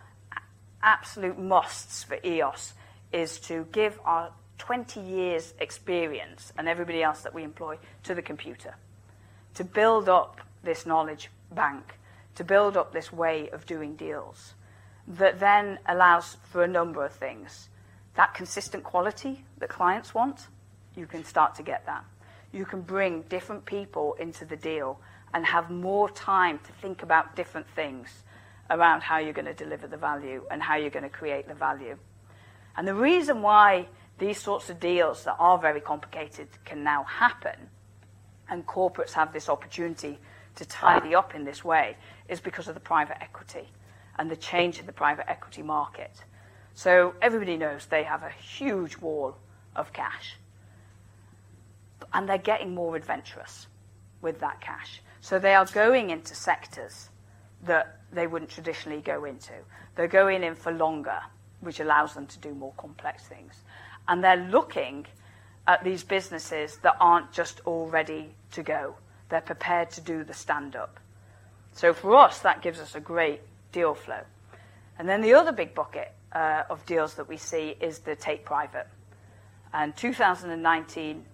absolute 0.82 1.38
musts 1.38 2.04
for 2.04 2.18
EOS 2.24 2.74
is 3.12 3.40
to 3.40 3.66
give 3.72 3.98
our 4.04 4.32
20 4.58 5.00
years 5.00 5.54
experience 5.58 6.52
and 6.56 6.68
everybody 6.68 7.02
else 7.02 7.22
that 7.22 7.34
we 7.34 7.42
employ 7.42 7.78
to 8.04 8.14
the 8.14 8.22
computer, 8.22 8.74
to 9.54 9.64
build 9.64 10.08
up 10.08 10.40
this 10.62 10.86
knowledge 10.86 11.30
bank, 11.50 11.98
to 12.36 12.44
build 12.44 12.76
up 12.76 12.92
this 12.92 13.12
way 13.12 13.48
of 13.50 13.66
doing 13.66 13.96
deals 13.96 14.54
that 15.06 15.40
then 15.40 15.78
allows 15.86 16.36
for 16.44 16.62
a 16.62 16.68
number 16.68 17.04
of 17.04 17.12
things. 17.12 17.68
That 18.14 18.34
consistent 18.34 18.84
quality 18.84 19.44
that 19.58 19.68
clients 19.68 20.14
want, 20.14 20.48
you 20.96 21.06
can 21.06 21.24
start 21.24 21.54
to 21.56 21.62
get 21.62 21.86
that. 21.86 22.04
You 22.52 22.64
can 22.64 22.80
bring 22.80 23.22
different 23.22 23.64
people 23.64 24.14
into 24.14 24.44
the 24.44 24.56
deal 24.56 25.00
and 25.32 25.46
have 25.46 25.70
more 25.70 26.10
time 26.10 26.58
to 26.58 26.72
think 26.72 27.02
about 27.02 27.36
different 27.36 27.68
things 27.76 28.24
around 28.68 29.02
how 29.02 29.18
you're 29.18 29.32
going 29.32 29.46
to 29.46 29.54
deliver 29.54 29.86
the 29.86 29.96
value 29.96 30.44
and 30.50 30.62
how 30.62 30.76
you're 30.76 30.90
going 30.90 31.04
to 31.04 31.08
create 31.08 31.46
the 31.48 31.54
value. 31.54 31.96
And 32.76 32.86
the 32.86 32.94
reason 32.94 33.42
why 33.42 33.88
these 34.18 34.40
sorts 34.40 34.70
of 34.70 34.80
deals 34.80 35.24
that 35.24 35.36
are 35.38 35.58
very 35.58 35.80
complicated 35.80 36.48
can 36.64 36.84
now 36.84 37.04
happen, 37.04 37.68
and 38.48 38.66
corporates 38.66 39.12
have 39.12 39.32
this 39.32 39.48
opportunity 39.48 40.18
to 40.56 40.64
tidy 40.64 41.14
up 41.14 41.34
in 41.34 41.44
this 41.44 41.64
way, 41.64 41.96
is 42.28 42.40
because 42.40 42.68
of 42.68 42.74
the 42.74 42.80
private 42.80 43.22
equity 43.22 43.68
and 44.18 44.30
the 44.30 44.36
change 44.36 44.78
in 44.78 44.86
the 44.86 44.92
private 44.92 45.28
equity 45.30 45.62
market. 45.62 46.24
So 46.74 47.14
everybody 47.20 47.56
knows 47.56 47.86
they 47.86 48.04
have 48.04 48.22
a 48.22 48.30
huge 48.30 48.96
wall 48.98 49.36
of 49.76 49.92
cash. 49.92 50.36
And 52.12 52.28
they're 52.28 52.38
getting 52.38 52.74
more 52.74 52.96
adventurous 52.96 53.66
with 54.22 54.40
that 54.40 54.60
cash. 54.60 55.02
So 55.20 55.38
they 55.38 55.54
are 55.54 55.66
going 55.66 56.10
into 56.10 56.34
sectors 56.34 57.10
that 57.64 58.00
they 58.12 58.26
wouldn't 58.26 58.50
traditionally 58.50 59.00
go 59.00 59.24
into. 59.24 59.52
They're 59.94 60.08
going 60.08 60.42
in 60.42 60.54
for 60.54 60.72
longer, 60.72 61.20
which 61.60 61.80
allows 61.80 62.14
them 62.14 62.26
to 62.26 62.38
do 62.38 62.54
more 62.54 62.72
complex 62.76 63.24
things. 63.24 63.54
And 64.08 64.24
they're 64.24 64.48
looking 64.48 65.06
at 65.66 65.84
these 65.84 66.02
businesses 66.02 66.78
that 66.78 66.96
aren't 67.00 67.32
just 67.32 67.60
all 67.64 67.86
ready 67.86 68.34
to 68.52 68.62
go. 68.62 68.96
They're 69.28 69.40
prepared 69.40 69.90
to 69.92 70.00
do 70.00 70.24
the 70.24 70.34
stand 70.34 70.74
up. 70.74 70.98
So 71.72 71.92
for 71.92 72.16
us, 72.16 72.40
that 72.40 72.62
gives 72.62 72.80
us 72.80 72.94
a 72.94 73.00
great 73.00 73.40
deal 73.70 73.94
flow. 73.94 74.22
And 74.98 75.08
then 75.08 75.20
the 75.20 75.34
other 75.34 75.52
big 75.52 75.74
bucket 75.74 76.12
of 76.32 76.84
deals 76.86 77.14
that 77.14 77.28
we 77.28 77.36
see 77.36 77.76
is 77.80 78.00
the 78.00 78.16
take 78.16 78.44
private. 78.44 78.86
And 79.72 79.96
2019 79.96 81.24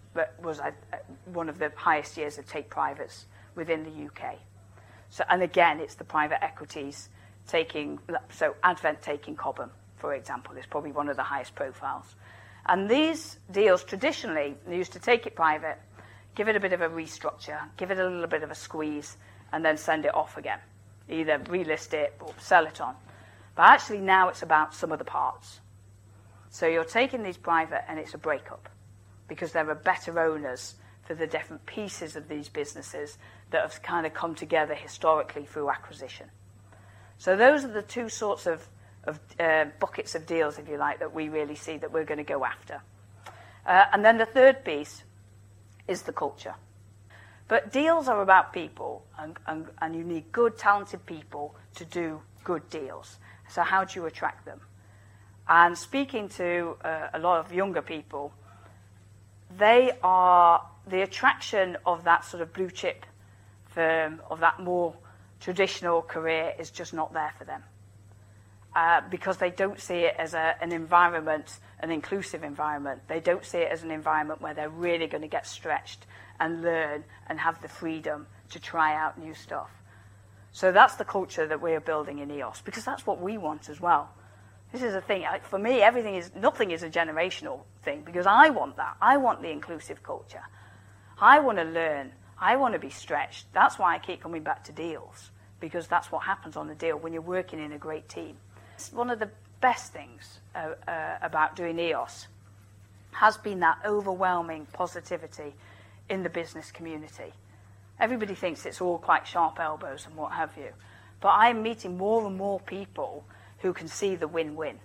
was 0.42 0.60
uh, 0.60 0.70
one 1.26 1.48
of 1.48 1.58
the 1.58 1.72
highest 1.76 2.16
years 2.16 2.38
of 2.38 2.46
take 2.46 2.70
privates 2.70 3.26
within 3.54 3.84
the 3.84 4.06
UK. 4.06 4.36
And 5.28 5.42
again, 5.42 5.80
it's 5.80 5.94
the 5.94 6.04
private 6.04 6.42
equities 6.42 7.08
taking, 7.46 7.98
so 8.30 8.54
Advent 8.62 9.02
taking 9.02 9.36
Cobham, 9.36 9.70
for 9.96 10.14
example, 10.14 10.56
is 10.56 10.66
probably 10.66 10.92
one 10.92 11.08
of 11.08 11.16
the 11.16 11.22
highest 11.22 11.54
profiles. 11.54 12.14
And 12.66 12.90
these 12.90 13.38
deals 13.50 13.84
traditionally 13.84 14.56
they 14.66 14.76
used 14.76 14.92
to 14.92 14.98
take 14.98 15.26
it 15.26 15.36
private, 15.36 15.78
give 16.34 16.48
it 16.48 16.56
a 16.56 16.60
bit 16.60 16.72
of 16.72 16.80
a 16.80 16.88
restructure, 16.88 17.58
give 17.76 17.90
it 17.90 17.98
a 17.98 18.04
little 18.04 18.26
bit 18.26 18.42
of 18.42 18.50
a 18.50 18.54
squeeze, 18.54 19.16
and 19.52 19.64
then 19.64 19.76
send 19.76 20.04
it 20.04 20.14
off 20.14 20.36
again. 20.36 20.58
Either 21.08 21.38
relist 21.38 21.94
it 21.94 22.14
or 22.20 22.34
sell 22.38 22.66
it 22.66 22.80
on. 22.80 22.96
But 23.56 23.64
actually, 23.64 24.00
now 24.00 24.28
it's 24.28 24.42
about 24.42 24.74
sum 24.74 24.92
of 24.92 24.98
the 24.98 25.04
parts. 25.04 25.60
So 26.50 26.66
you're 26.66 26.84
taking 26.84 27.22
these 27.22 27.36
private 27.36 27.84
and 27.88 27.98
it's 27.98 28.14
a 28.14 28.18
breakup 28.18 28.68
because 29.28 29.52
there 29.52 29.68
are 29.68 29.74
better 29.74 30.20
owners 30.20 30.74
for 31.04 31.14
the 31.14 31.26
different 31.26 31.64
pieces 31.66 32.16
of 32.16 32.28
these 32.28 32.48
businesses 32.48 33.18
that 33.50 33.62
have 33.62 33.82
kind 33.82 34.06
of 34.06 34.14
come 34.14 34.34
together 34.34 34.74
historically 34.74 35.44
through 35.44 35.70
acquisition. 35.70 36.26
So 37.18 37.36
those 37.36 37.64
are 37.64 37.72
the 37.72 37.82
two 37.82 38.08
sorts 38.08 38.46
of, 38.46 38.66
of 39.04 39.20
uh, 39.40 39.66
buckets 39.80 40.14
of 40.14 40.26
deals, 40.26 40.58
if 40.58 40.68
you 40.68 40.76
like, 40.76 40.98
that 40.98 41.14
we 41.14 41.28
really 41.28 41.54
see 41.54 41.76
that 41.78 41.92
we're 41.92 42.04
going 42.04 42.18
to 42.18 42.24
go 42.24 42.44
after. 42.44 42.82
Uh, 43.64 43.84
and 43.92 44.04
then 44.04 44.18
the 44.18 44.26
third 44.26 44.64
piece 44.64 45.02
is 45.88 46.02
the 46.02 46.12
culture. 46.12 46.54
But 47.48 47.72
deals 47.72 48.08
are 48.08 48.20
about 48.22 48.52
people, 48.52 49.04
and, 49.18 49.36
and, 49.46 49.66
and 49.80 49.94
you 49.94 50.02
need 50.02 50.32
good, 50.32 50.58
talented 50.58 51.06
people 51.06 51.54
to 51.76 51.84
do 51.84 52.20
good 52.44 52.68
deals. 52.70 53.18
So 53.48 53.62
how 53.62 53.84
do 53.84 53.98
you 53.98 54.06
attract 54.06 54.44
them? 54.44 54.60
And 55.48 55.78
speaking 55.78 56.28
to 56.30 56.76
uh, 56.84 57.08
a 57.14 57.18
lot 57.18 57.44
of 57.44 57.52
younger 57.52 57.82
people, 57.82 58.32
they 59.56 59.92
are 60.02 60.66
the 60.88 61.02
attraction 61.02 61.76
of 61.86 62.04
that 62.04 62.24
sort 62.24 62.42
of 62.42 62.52
blue 62.52 62.70
chip 62.70 63.06
firm, 63.66 64.20
of 64.28 64.40
that 64.40 64.60
more 64.60 64.94
traditional 65.40 66.02
career, 66.02 66.52
is 66.58 66.70
just 66.70 66.92
not 66.92 67.12
there 67.12 67.32
for 67.38 67.44
them. 67.44 67.62
Uh, 68.74 69.00
because 69.08 69.38
they 69.38 69.50
don't 69.50 69.80
see 69.80 70.00
it 70.00 70.14
as 70.18 70.34
a, 70.34 70.54
an 70.60 70.72
environment, 70.72 71.58
an 71.80 71.90
inclusive 71.90 72.44
environment. 72.44 73.00
They 73.08 73.20
don't 73.20 73.44
see 73.44 73.58
it 73.58 73.72
as 73.72 73.82
an 73.82 73.90
environment 73.90 74.42
where 74.42 74.52
they're 74.52 74.68
really 74.68 75.06
going 75.06 75.22
to 75.22 75.28
get 75.28 75.46
stretched 75.46 76.04
and 76.38 76.62
learn 76.62 77.04
and 77.26 77.40
have 77.40 77.62
the 77.62 77.68
freedom 77.68 78.26
to 78.50 78.60
try 78.60 78.94
out 78.94 79.18
new 79.18 79.32
stuff. 79.32 79.70
So 80.52 80.72
that's 80.72 80.94
the 80.94 81.04
culture 81.04 81.46
that 81.46 81.60
we're 81.60 81.80
building 81.80 82.18
in 82.18 82.30
EOS 82.30 82.62
because 82.64 82.84
that's 82.84 83.06
what 83.06 83.20
we 83.20 83.36
want 83.36 83.68
as 83.68 83.80
well. 83.80 84.10
This 84.72 84.82
is 84.82 84.94
a 84.94 85.00
thing. 85.00 85.24
For 85.42 85.58
me, 85.58 85.80
everything 85.80 86.16
is 86.16 86.30
nothing 86.34 86.70
is 86.70 86.82
a 86.82 86.90
generational 86.90 87.60
thing 87.82 88.02
because 88.04 88.26
I 88.26 88.50
want 88.50 88.76
that. 88.76 88.96
I 89.00 89.16
want 89.16 89.42
the 89.42 89.50
inclusive 89.50 90.02
culture. 90.02 90.42
I 91.20 91.40
want 91.40 91.58
to 91.58 91.64
learn. 91.64 92.12
I 92.38 92.56
want 92.56 92.74
to 92.74 92.78
be 92.78 92.90
stretched. 92.90 93.46
That's 93.52 93.78
why 93.78 93.94
I 93.94 93.98
keep 93.98 94.20
coming 94.20 94.42
back 94.42 94.64
to 94.64 94.72
deals 94.72 95.30
because 95.60 95.86
that's 95.86 96.12
what 96.12 96.24
happens 96.24 96.56
on 96.56 96.68
the 96.68 96.74
deal 96.74 96.98
when 96.98 97.12
you're 97.12 97.22
working 97.22 97.60
in 97.60 97.72
a 97.72 97.78
great 97.78 98.08
team. 98.08 98.36
It's 98.74 98.92
one 98.92 99.08
of 99.08 99.18
the 99.18 99.30
best 99.60 99.92
things 99.92 100.40
uh, 100.54 100.74
uh, 100.86 101.18
about 101.22 101.56
doing 101.56 101.78
EOS 101.78 102.28
has 103.12 103.38
been 103.38 103.60
that 103.60 103.78
overwhelming 103.84 104.66
positivity 104.72 105.54
in 106.10 106.22
the 106.22 106.28
business 106.28 106.70
community. 106.70 107.32
Everybody 107.98 108.34
thinks 108.34 108.66
it's 108.66 108.80
all 108.80 108.98
quite 108.98 109.26
sharp 109.26 109.58
elbows 109.58 110.06
and 110.06 110.16
what 110.16 110.32
have 110.32 110.56
you. 110.56 110.70
But 111.20 111.30
I'm 111.30 111.62
meeting 111.62 111.96
more 111.96 112.26
and 112.26 112.36
more 112.36 112.60
people 112.60 113.24
who 113.58 113.72
can 113.72 113.88
see 113.88 114.16
the 114.16 114.28
win 114.28 114.54
win. 114.54 114.78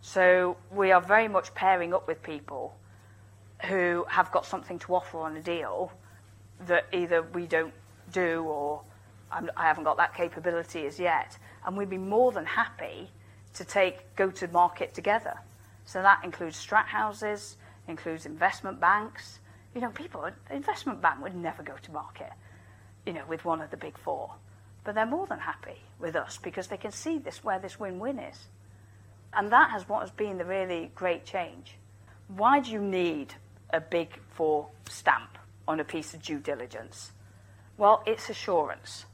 So 0.00 0.56
we 0.70 0.92
are 0.92 1.00
very 1.00 1.28
much 1.28 1.54
pairing 1.54 1.94
up 1.94 2.06
with 2.06 2.22
people 2.22 2.76
who 3.66 4.04
have 4.08 4.30
got 4.30 4.46
something 4.46 4.78
to 4.80 4.94
offer 4.94 5.18
on 5.18 5.36
a 5.36 5.42
deal 5.42 5.92
that 6.66 6.86
either 6.92 7.22
we 7.22 7.46
don't 7.46 7.74
do 8.12 8.44
or 8.44 8.82
I'm, 9.32 9.50
I 9.56 9.64
have 9.64 9.78
not 9.78 9.84
got 9.84 9.96
that 9.96 10.14
capability 10.14 10.86
as 10.86 11.00
yet. 11.00 11.38
And 11.66 11.76
we'd 11.76 11.90
be 11.90 11.98
more 11.98 12.32
than 12.32 12.46
happy 12.46 13.10
to 13.54 13.64
take 13.64 14.14
go 14.16 14.30
to 14.30 14.48
market 14.48 14.94
together. 14.94 15.38
So 15.86 16.02
that 16.02 16.20
includes 16.24 16.64
strat 16.64 16.86
houses, 16.86 17.56
includes 17.88 18.26
investment 18.26 18.80
banks. 18.80 19.40
You 19.74 19.80
know, 19.80 19.90
people, 19.90 20.28
investment 20.50 21.02
bank 21.02 21.22
would 21.22 21.34
never 21.34 21.62
go 21.62 21.74
to 21.82 21.92
market, 21.92 22.30
you 23.04 23.12
know, 23.12 23.24
with 23.28 23.44
one 23.44 23.60
of 23.60 23.70
the 23.70 23.76
big 23.76 23.98
four. 23.98 24.32
But 24.84 24.94
they're 24.94 25.06
more 25.06 25.26
than 25.26 25.40
happy 25.40 25.80
with 25.98 26.14
us 26.14 26.38
because 26.42 26.68
they 26.68 26.76
can 26.76 26.92
see 26.92 27.18
this 27.18 27.42
where 27.42 27.58
this 27.58 27.80
win-win 27.80 28.18
is. 28.18 28.38
And 29.32 29.50
that 29.50 29.70
has 29.70 29.88
what 29.88 30.02
has 30.02 30.10
been 30.10 30.38
the 30.38 30.44
really 30.44 30.92
great 30.94 31.24
change. 31.24 31.76
Why 32.28 32.60
do 32.60 32.70
you 32.70 32.80
need 32.80 33.34
a 33.70 33.80
big 33.80 34.10
four 34.30 34.68
stamp 34.88 35.38
on 35.66 35.80
a 35.80 35.84
piece 35.84 36.14
of 36.14 36.22
due 36.22 36.38
diligence? 36.38 37.10
Well, 37.76 38.02
it's 38.06 38.30
assurance. 38.30 39.06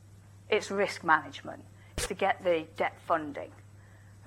It's 0.50 0.70
risk 0.70 1.04
management. 1.04 1.64
It's 1.96 2.06
to 2.08 2.14
get 2.14 2.44
the 2.44 2.66
debt 2.76 2.96
funding. 3.06 3.50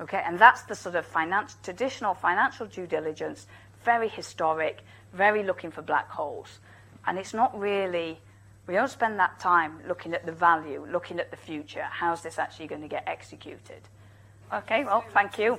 Okay, 0.01 0.23
and 0.25 0.39
that's 0.39 0.63
the 0.63 0.75
sort 0.75 0.95
of 0.95 1.05
finance, 1.05 1.55
traditional 1.61 2.15
financial 2.15 2.65
due 2.65 2.87
diligence, 2.87 3.45
very 3.83 4.07
historic, 4.07 4.83
very 5.13 5.43
looking 5.43 5.71
for 5.71 5.81
black 5.81 6.09
holes. 6.09 6.59
And 7.05 7.17
it's 7.17 7.33
not 7.33 7.57
really 7.57 8.19
we 8.65 8.75
don't 8.75 8.89
spend 8.89 9.19
that 9.19 9.39
time 9.39 9.79
looking 9.87 10.13
at 10.13 10.25
the 10.25 10.31
value, 10.31 10.87
looking 10.89 11.19
at 11.19 11.31
the 11.31 11.37
future. 11.37 11.85
How's 11.89 12.21
this 12.21 12.39
actually 12.39 12.67
going 12.67 12.81
to 12.81 12.87
get 12.87 13.03
executed? 13.07 13.81
Okay, 14.53 14.85
well, 14.85 15.03
thank 15.13 15.37
you. 15.37 15.57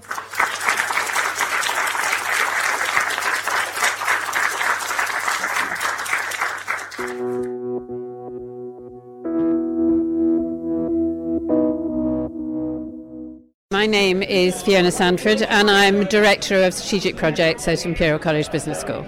My 13.85 13.89
name 13.89 14.23
is 14.23 14.63
Fiona 14.63 14.91
Sanford, 14.91 15.43
and 15.43 15.71
I'm 15.71 16.05
Director 16.07 16.65
of 16.65 16.73
Strategic 16.73 17.19
Projects 17.19 17.69
at 17.69 17.85
Imperial 17.85 18.19
College 18.19 18.51
Business 18.51 18.81
School. 18.81 19.07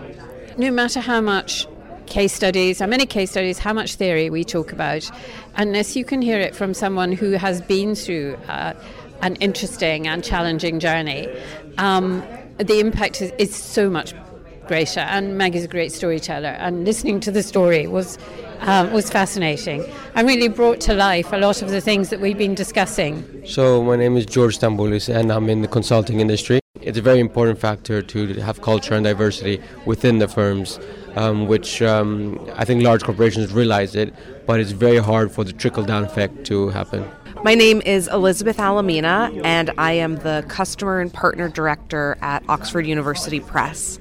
No 0.58 0.70
matter 0.70 1.00
how 1.00 1.22
much 1.22 1.66
case 2.04 2.34
studies, 2.34 2.80
how 2.80 2.86
many 2.86 3.06
case 3.06 3.30
studies, 3.30 3.58
how 3.58 3.72
much 3.72 3.94
theory 3.94 4.28
we 4.28 4.44
talk 4.44 4.72
about, 4.72 5.10
unless 5.54 5.96
you 5.96 6.04
can 6.04 6.20
hear 6.20 6.38
it 6.38 6.54
from 6.54 6.74
someone 6.74 7.12
who 7.12 7.30
has 7.30 7.62
been 7.62 7.94
through 7.94 8.36
uh, 8.48 8.74
an 9.22 9.36
interesting 9.36 10.06
and 10.06 10.22
challenging 10.22 10.78
journey, 10.78 11.26
um, 11.78 12.22
the 12.58 12.78
impact 12.78 13.22
is, 13.22 13.32
is, 13.38 13.56
so 13.56 13.88
much 13.88 14.12
greater. 14.66 15.00
And 15.00 15.38
Maggie's 15.38 15.64
a 15.64 15.68
great 15.68 15.90
storyteller, 15.90 16.50
and 16.50 16.84
listening 16.84 17.20
to 17.20 17.30
the 17.30 17.42
story 17.42 17.86
was 17.86 18.18
um, 18.60 18.92
was 18.92 19.10
fascinating 19.10 19.84
and 20.14 20.26
really 20.26 20.48
brought 20.48 20.80
to 20.82 20.94
life 20.94 21.32
a 21.32 21.36
lot 21.36 21.62
of 21.62 21.70
the 21.70 21.80
things 21.80 22.10
that 22.10 22.20
we've 22.20 22.38
been 22.38 22.54
discussing. 22.54 23.42
So 23.46 23.82
my 23.82 23.96
name 23.96 24.16
is 24.16 24.26
George 24.26 24.58
Stamboulis, 24.58 25.14
and 25.14 25.32
I'm 25.32 25.48
in 25.48 25.62
the 25.62 25.68
consulting 25.68 26.20
industry. 26.20 26.60
It's 26.80 26.98
a 26.98 27.02
very 27.02 27.20
important 27.20 27.58
factor 27.58 28.02
to 28.02 28.34
have 28.34 28.62
culture 28.62 28.94
and 28.94 29.04
diversity 29.04 29.60
within 29.84 30.18
the 30.18 30.28
firms 30.28 30.78
um, 31.16 31.46
which 31.46 31.82
um, 31.82 32.38
I 32.54 32.64
think 32.64 32.82
large 32.82 33.02
corporations 33.02 33.52
realize 33.52 33.96
it, 33.96 34.14
but 34.46 34.60
it's 34.60 34.70
very 34.70 34.98
hard 34.98 35.32
for 35.32 35.42
the 35.42 35.52
trickle 35.52 35.82
down 35.82 36.04
effect 36.04 36.44
to 36.46 36.68
happen. 36.68 37.10
My 37.42 37.54
name 37.54 37.82
is 37.82 38.08
Elizabeth 38.08 38.58
Alamina, 38.58 39.30
and 39.44 39.70
I 39.78 39.92
am 39.92 40.16
the 40.16 40.44
Customer 40.48 41.00
and 41.00 41.12
Partner 41.12 41.48
Director 41.48 42.16
at 42.20 42.42
Oxford 42.48 42.86
University 42.86 43.40
Press. 43.40 43.98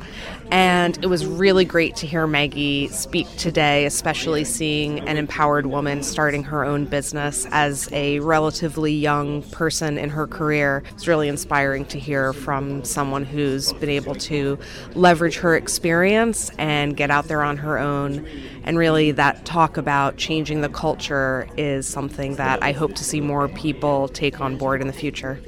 And 0.52 0.98
it 1.04 1.08
was 1.08 1.26
really 1.26 1.66
great 1.66 1.96
to 1.98 2.08
hear 2.08 2.28
Maggie 2.28 2.88
speak 2.90 3.28
today, 3.38 3.86
especially 3.86 4.44
seeing 4.44 5.00
an 5.08 5.18
empowered 5.18 5.66
woman 5.66 6.04
starting 6.04 6.44
her 6.44 6.64
own 6.64 6.86
business 6.86 7.48
as 7.52 7.92
a 7.92 8.20
relatively 8.20 8.94
young 8.94 9.42
person 9.44 9.98
in 9.98 10.10
her 10.10 10.28
career. 10.28 10.84
It's 10.92 11.08
really 11.08 11.28
inspiring 11.28 11.86
to 11.86 12.00
hear 12.00 12.32
from 12.34 12.84
someone 12.84 13.26
who's 13.26 13.74
been 13.74 13.90
able 13.90 14.16
to 14.16 14.60
leverage 14.94 15.38
her 15.38 15.56
experience 15.56 16.52
and 16.58 16.96
get 16.96 17.10
out 17.12 17.28
there 17.28 17.42
on 17.42 17.58
her 17.58 17.78
own. 17.78 18.28
And 18.64 18.78
really, 18.78 19.12
that 19.12 19.46
talk 19.46 19.78
about 19.78 20.18
changing 20.18 20.62
the 20.62 20.70
culture 20.70 21.48
is 21.58 21.88
something 21.88 22.36
that 22.36 22.64
I 22.64 22.72
hope 22.72 22.96
to 22.96 23.04
see 23.04 23.22
more 23.22 23.48
people 23.48 24.08
take 24.10 24.40
on 24.42 24.58
board 24.58 24.82
in 24.82 24.88
the 24.88 24.94
future. 24.94 25.40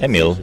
Emil, 0.00 0.38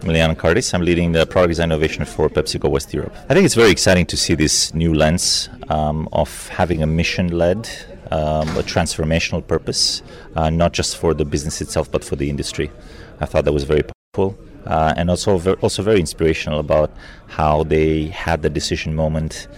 Emiliano 0.00 0.36
Cardis. 0.36 0.72
I'm 0.74 0.82
leading 0.82 1.12
the 1.12 1.26
product 1.26 1.50
design 1.50 1.70
innovation 1.70 2.04
for 2.04 2.28
PepsiCo 2.28 2.70
West 2.70 2.92
Europe. 2.92 3.14
I 3.28 3.34
think 3.34 3.44
it's 3.44 3.54
very 3.54 3.70
exciting 3.70 4.06
to 4.06 4.16
see 4.16 4.34
this 4.34 4.72
new 4.74 4.94
lens 4.94 5.48
um, 5.68 6.08
of 6.12 6.48
having 6.48 6.82
a 6.82 6.86
mission 6.86 7.28
led, 7.28 7.68
um, 8.10 8.48
a 8.56 8.62
transformational 8.62 9.46
purpose, 9.46 10.02
uh, 10.36 10.50
not 10.50 10.72
just 10.72 10.96
for 10.96 11.14
the 11.14 11.24
business 11.24 11.60
itself, 11.60 11.90
but 11.90 12.04
for 12.04 12.16
the 12.16 12.30
industry. 12.30 12.70
I 13.20 13.26
thought 13.26 13.44
that 13.44 13.52
was 13.52 13.64
very 13.64 13.82
powerful. 13.82 14.38
Uh, 14.66 14.94
and 14.96 15.08
also, 15.08 15.38
ver- 15.38 15.58
also 15.62 15.82
very 15.82 16.00
inspirational 16.00 16.60
about 16.60 16.92
how 17.28 17.64
they 17.64 18.06
had 18.08 18.42
the 18.42 18.50
decision 18.50 18.94
moment. 18.94 19.48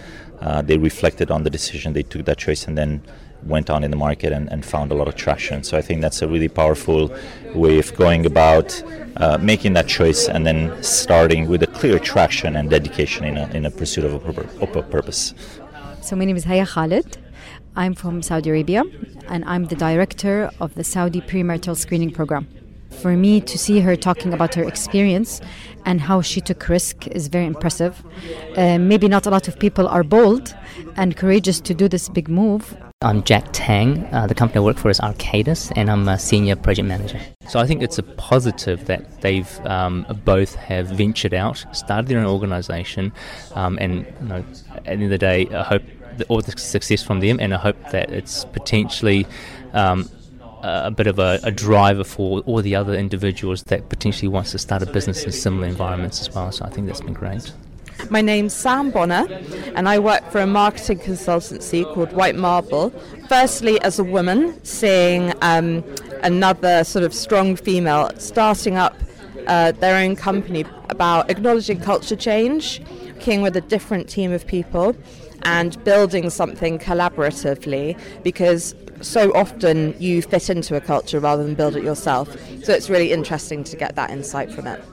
Uh, 0.43 0.61
they 0.61 0.77
reflected 0.77 1.31
on 1.31 1.43
the 1.43 1.49
decision, 1.49 1.93
they 1.93 2.03
took 2.03 2.25
that 2.25 2.37
choice, 2.37 2.67
and 2.67 2.77
then 2.77 3.01
went 3.45 3.69
on 3.69 3.83
in 3.83 3.91
the 3.91 3.97
market 3.97 4.31
and, 4.33 4.51
and, 4.51 4.65
found 4.65 4.91
a 4.91 4.95
lot 4.95 5.07
of 5.07 5.15
traction. 5.15 5.63
So 5.63 5.77
I 5.77 5.81
think 5.81 6.01
that's 6.01 6.21
a 6.21 6.27
really 6.27 6.47
powerful 6.47 7.13
way 7.53 7.79
of 7.79 7.93
going 7.95 8.25
about 8.25 8.81
uh, 9.17 9.37
making 9.37 9.73
that 9.73 9.87
choice 9.87 10.27
and 10.27 10.45
then 10.45 10.81
starting 10.81 11.47
with 11.47 11.61
a 11.63 11.67
clear 11.67 11.99
traction 11.99 12.55
and 12.55 12.69
dedication 12.69 13.25
in 13.25 13.37
a, 13.37 13.47
in 13.49 13.65
a 13.65 13.71
pursuit 13.71 14.05
of 14.05 14.13
a, 14.13 14.19
pur- 14.33 14.49
a 14.61 14.83
purpose. 14.83 15.33
So 16.01 16.15
my 16.15 16.25
name 16.25 16.35
is 16.35 16.45
Haya 16.45 16.65
Khalid. 16.65 17.17
I'm 17.75 17.95
from 17.95 18.21
Saudi 18.21 18.49
Arabia 18.49 18.83
and 19.27 19.43
I'm 19.45 19.65
the 19.65 19.75
director 19.75 20.49
of 20.59 20.75
the 20.75 20.83
Saudi 20.83 21.21
premarital 21.21 21.75
screening 21.75 22.11
program. 22.11 22.47
For 23.01 23.17
me 23.17 23.41
to 23.41 23.57
see 23.57 23.79
her 23.79 23.95
talking 23.95 24.33
about 24.33 24.53
her 24.55 24.63
experience 24.63 25.41
and 25.85 26.01
how 26.01 26.21
she 26.21 26.41
took 26.41 26.67
risk 26.69 27.07
is 27.07 27.27
very 27.27 27.45
impressive. 27.45 28.03
Uh, 28.55 28.77
maybe 28.77 29.07
not 29.07 29.25
a 29.25 29.29
lot 29.29 29.47
of 29.47 29.59
people 29.59 29.87
are 29.87 30.03
bold 30.03 30.55
and 30.95 31.15
courageous 31.17 31.59
to 31.61 31.73
do 31.73 31.87
this 31.87 32.09
big 32.09 32.29
move, 32.29 32.75
I'm 33.03 33.21
Jack 33.23 33.49
Tang. 33.51 34.07
Uh, 34.13 34.27
the 34.27 34.33
company 34.33 34.59
I 34.59 34.61
work 34.61 34.77
for 34.77 34.89
is 34.89 35.01
Arcadis, 35.01 35.73
and 35.75 35.91
I'm 35.91 36.07
a 36.07 36.17
senior 36.17 36.55
project 36.55 36.87
manager. 36.87 37.19
So 37.49 37.59
I 37.59 37.67
think 37.67 37.83
it's 37.83 37.97
a 37.97 38.03
positive 38.03 38.85
that 38.85 39.19
they've 39.19 39.59
um, 39.65 40.05
both 40.23 40.55
have 40.55 40.87
ventured 40.87 41.33
out, 41.33 41.65
started 41.73 42.07
their 42.07 42.19
own 42.19 42.25
organisation, 42.25 43.11
um, 43.55 43.77
and 43.81 44.05
you 44.21 44.27
know, 44.27 44.45
at 44.75 44.83
the 44.85 44.89
end 44.89 45.03
of 45.03 45.09
the 45.09 45.17
day, 45.17 45.49
I 45.49 45.63
hope 45.63 45.83
all 46.29 46.39
the 46.39 46.57
success 46.57 47.03
from 47.03 47.19
them, 47.19 47.41
and 47.41 47.53
I 47.53 47.57
hope 47.57 47.77
that 47.91 48.09
it's 48.09 48.45
potentially. 48.45 49.27
Um, 49.73 50.09
a 50.63 50.91
bit 50.91 51.07
of 51.07 51.19
a, 51.19 51.39
a, 51.43 51.51
driver 51.51 52.03
for 52.03 52.39
all 52.41 52.61
the 52.61 52.75
other 52.75 52.93
individuals 52.93 53.63
that 53.63 53.89
potentially 53.89 54.27
wants 54.27 54.51
to 54.51 54.57
start 54.57 54.81
a 54.81 54.85
business 54.85 55.23
in 55.23 55.31
similar 55.31 55.67
environments 55.67 56.21
as 56.21 56.33
well. 56.33 56.51
So 56.51 56.65
I 56.65 56.69
think 56.69 56.87
that's 56.87 57.01
been 57.01 57.13
great. 57.13 57.51
My 58.09 58.21
name's 58.21 58.53
Sam 58.53 58.89
Bonner, 58.89 59.27
and 59.75 59.87
I 59.87 59.99
work 59.99 60.29
for 60.31 60.39
a 60.39 60.47
marketing 60.47 60.99
consultancy 60.99 61.85
called 61.93 62.11
White 62.13 62.35
Marble. 62.35 62.89
Firstly, 63.29 63.79
as 63.81 63.99
a 63.99 64.03
woman, 64.03 64.61
seeing 64.63 65.33
um, 65.41 65.83
another 66.23 66.83
sort 66.83 67.05
of 67.05 67.13
strong 67.13 67.55
female 67.55 68.09
starting 68.17 68.75
up 68.75 68.95
uh, 69.47 69.73
their 69.73 69.95
own 70.03 70.15
company 70.15 70.65
about 70.89 71.29
acknowledging 71.29 71.79
culture 71.79 72.15
change, 72.15 72.81
working 73.23 73.41
with 73.41 73.55
a 73.55 73.61
different 73.61 74.09
team 74.09 74.33
of 74.33 74.45
people, 74.45 74.95
and 75.43 75.81
building 75.85 76.29
something 76.29 76.77
collaboratively 76.77 77.97
because 78.21 78.75
so 79.03 79.31
often 79.33 79.95
you 79.99 80.21
fit 80.21 80.49
into 80.49 80.75
a 80.75 80.81
culture 80.81 81.19
rather 81.19 81.43
than 81.43 81.55
build 81.55 81.75
it 81.75 81.83
yourself. 81.83 82.29
So 82.63 82.73
it's 82.73 82.89
really 82.89 83.11
interesting 83.11 83.63
to 83.65 83.75
get 83.75 83.95
that 83.95 84.09
insight 84.09 84.51
from 84.51 84.67
it. 84.67 84.83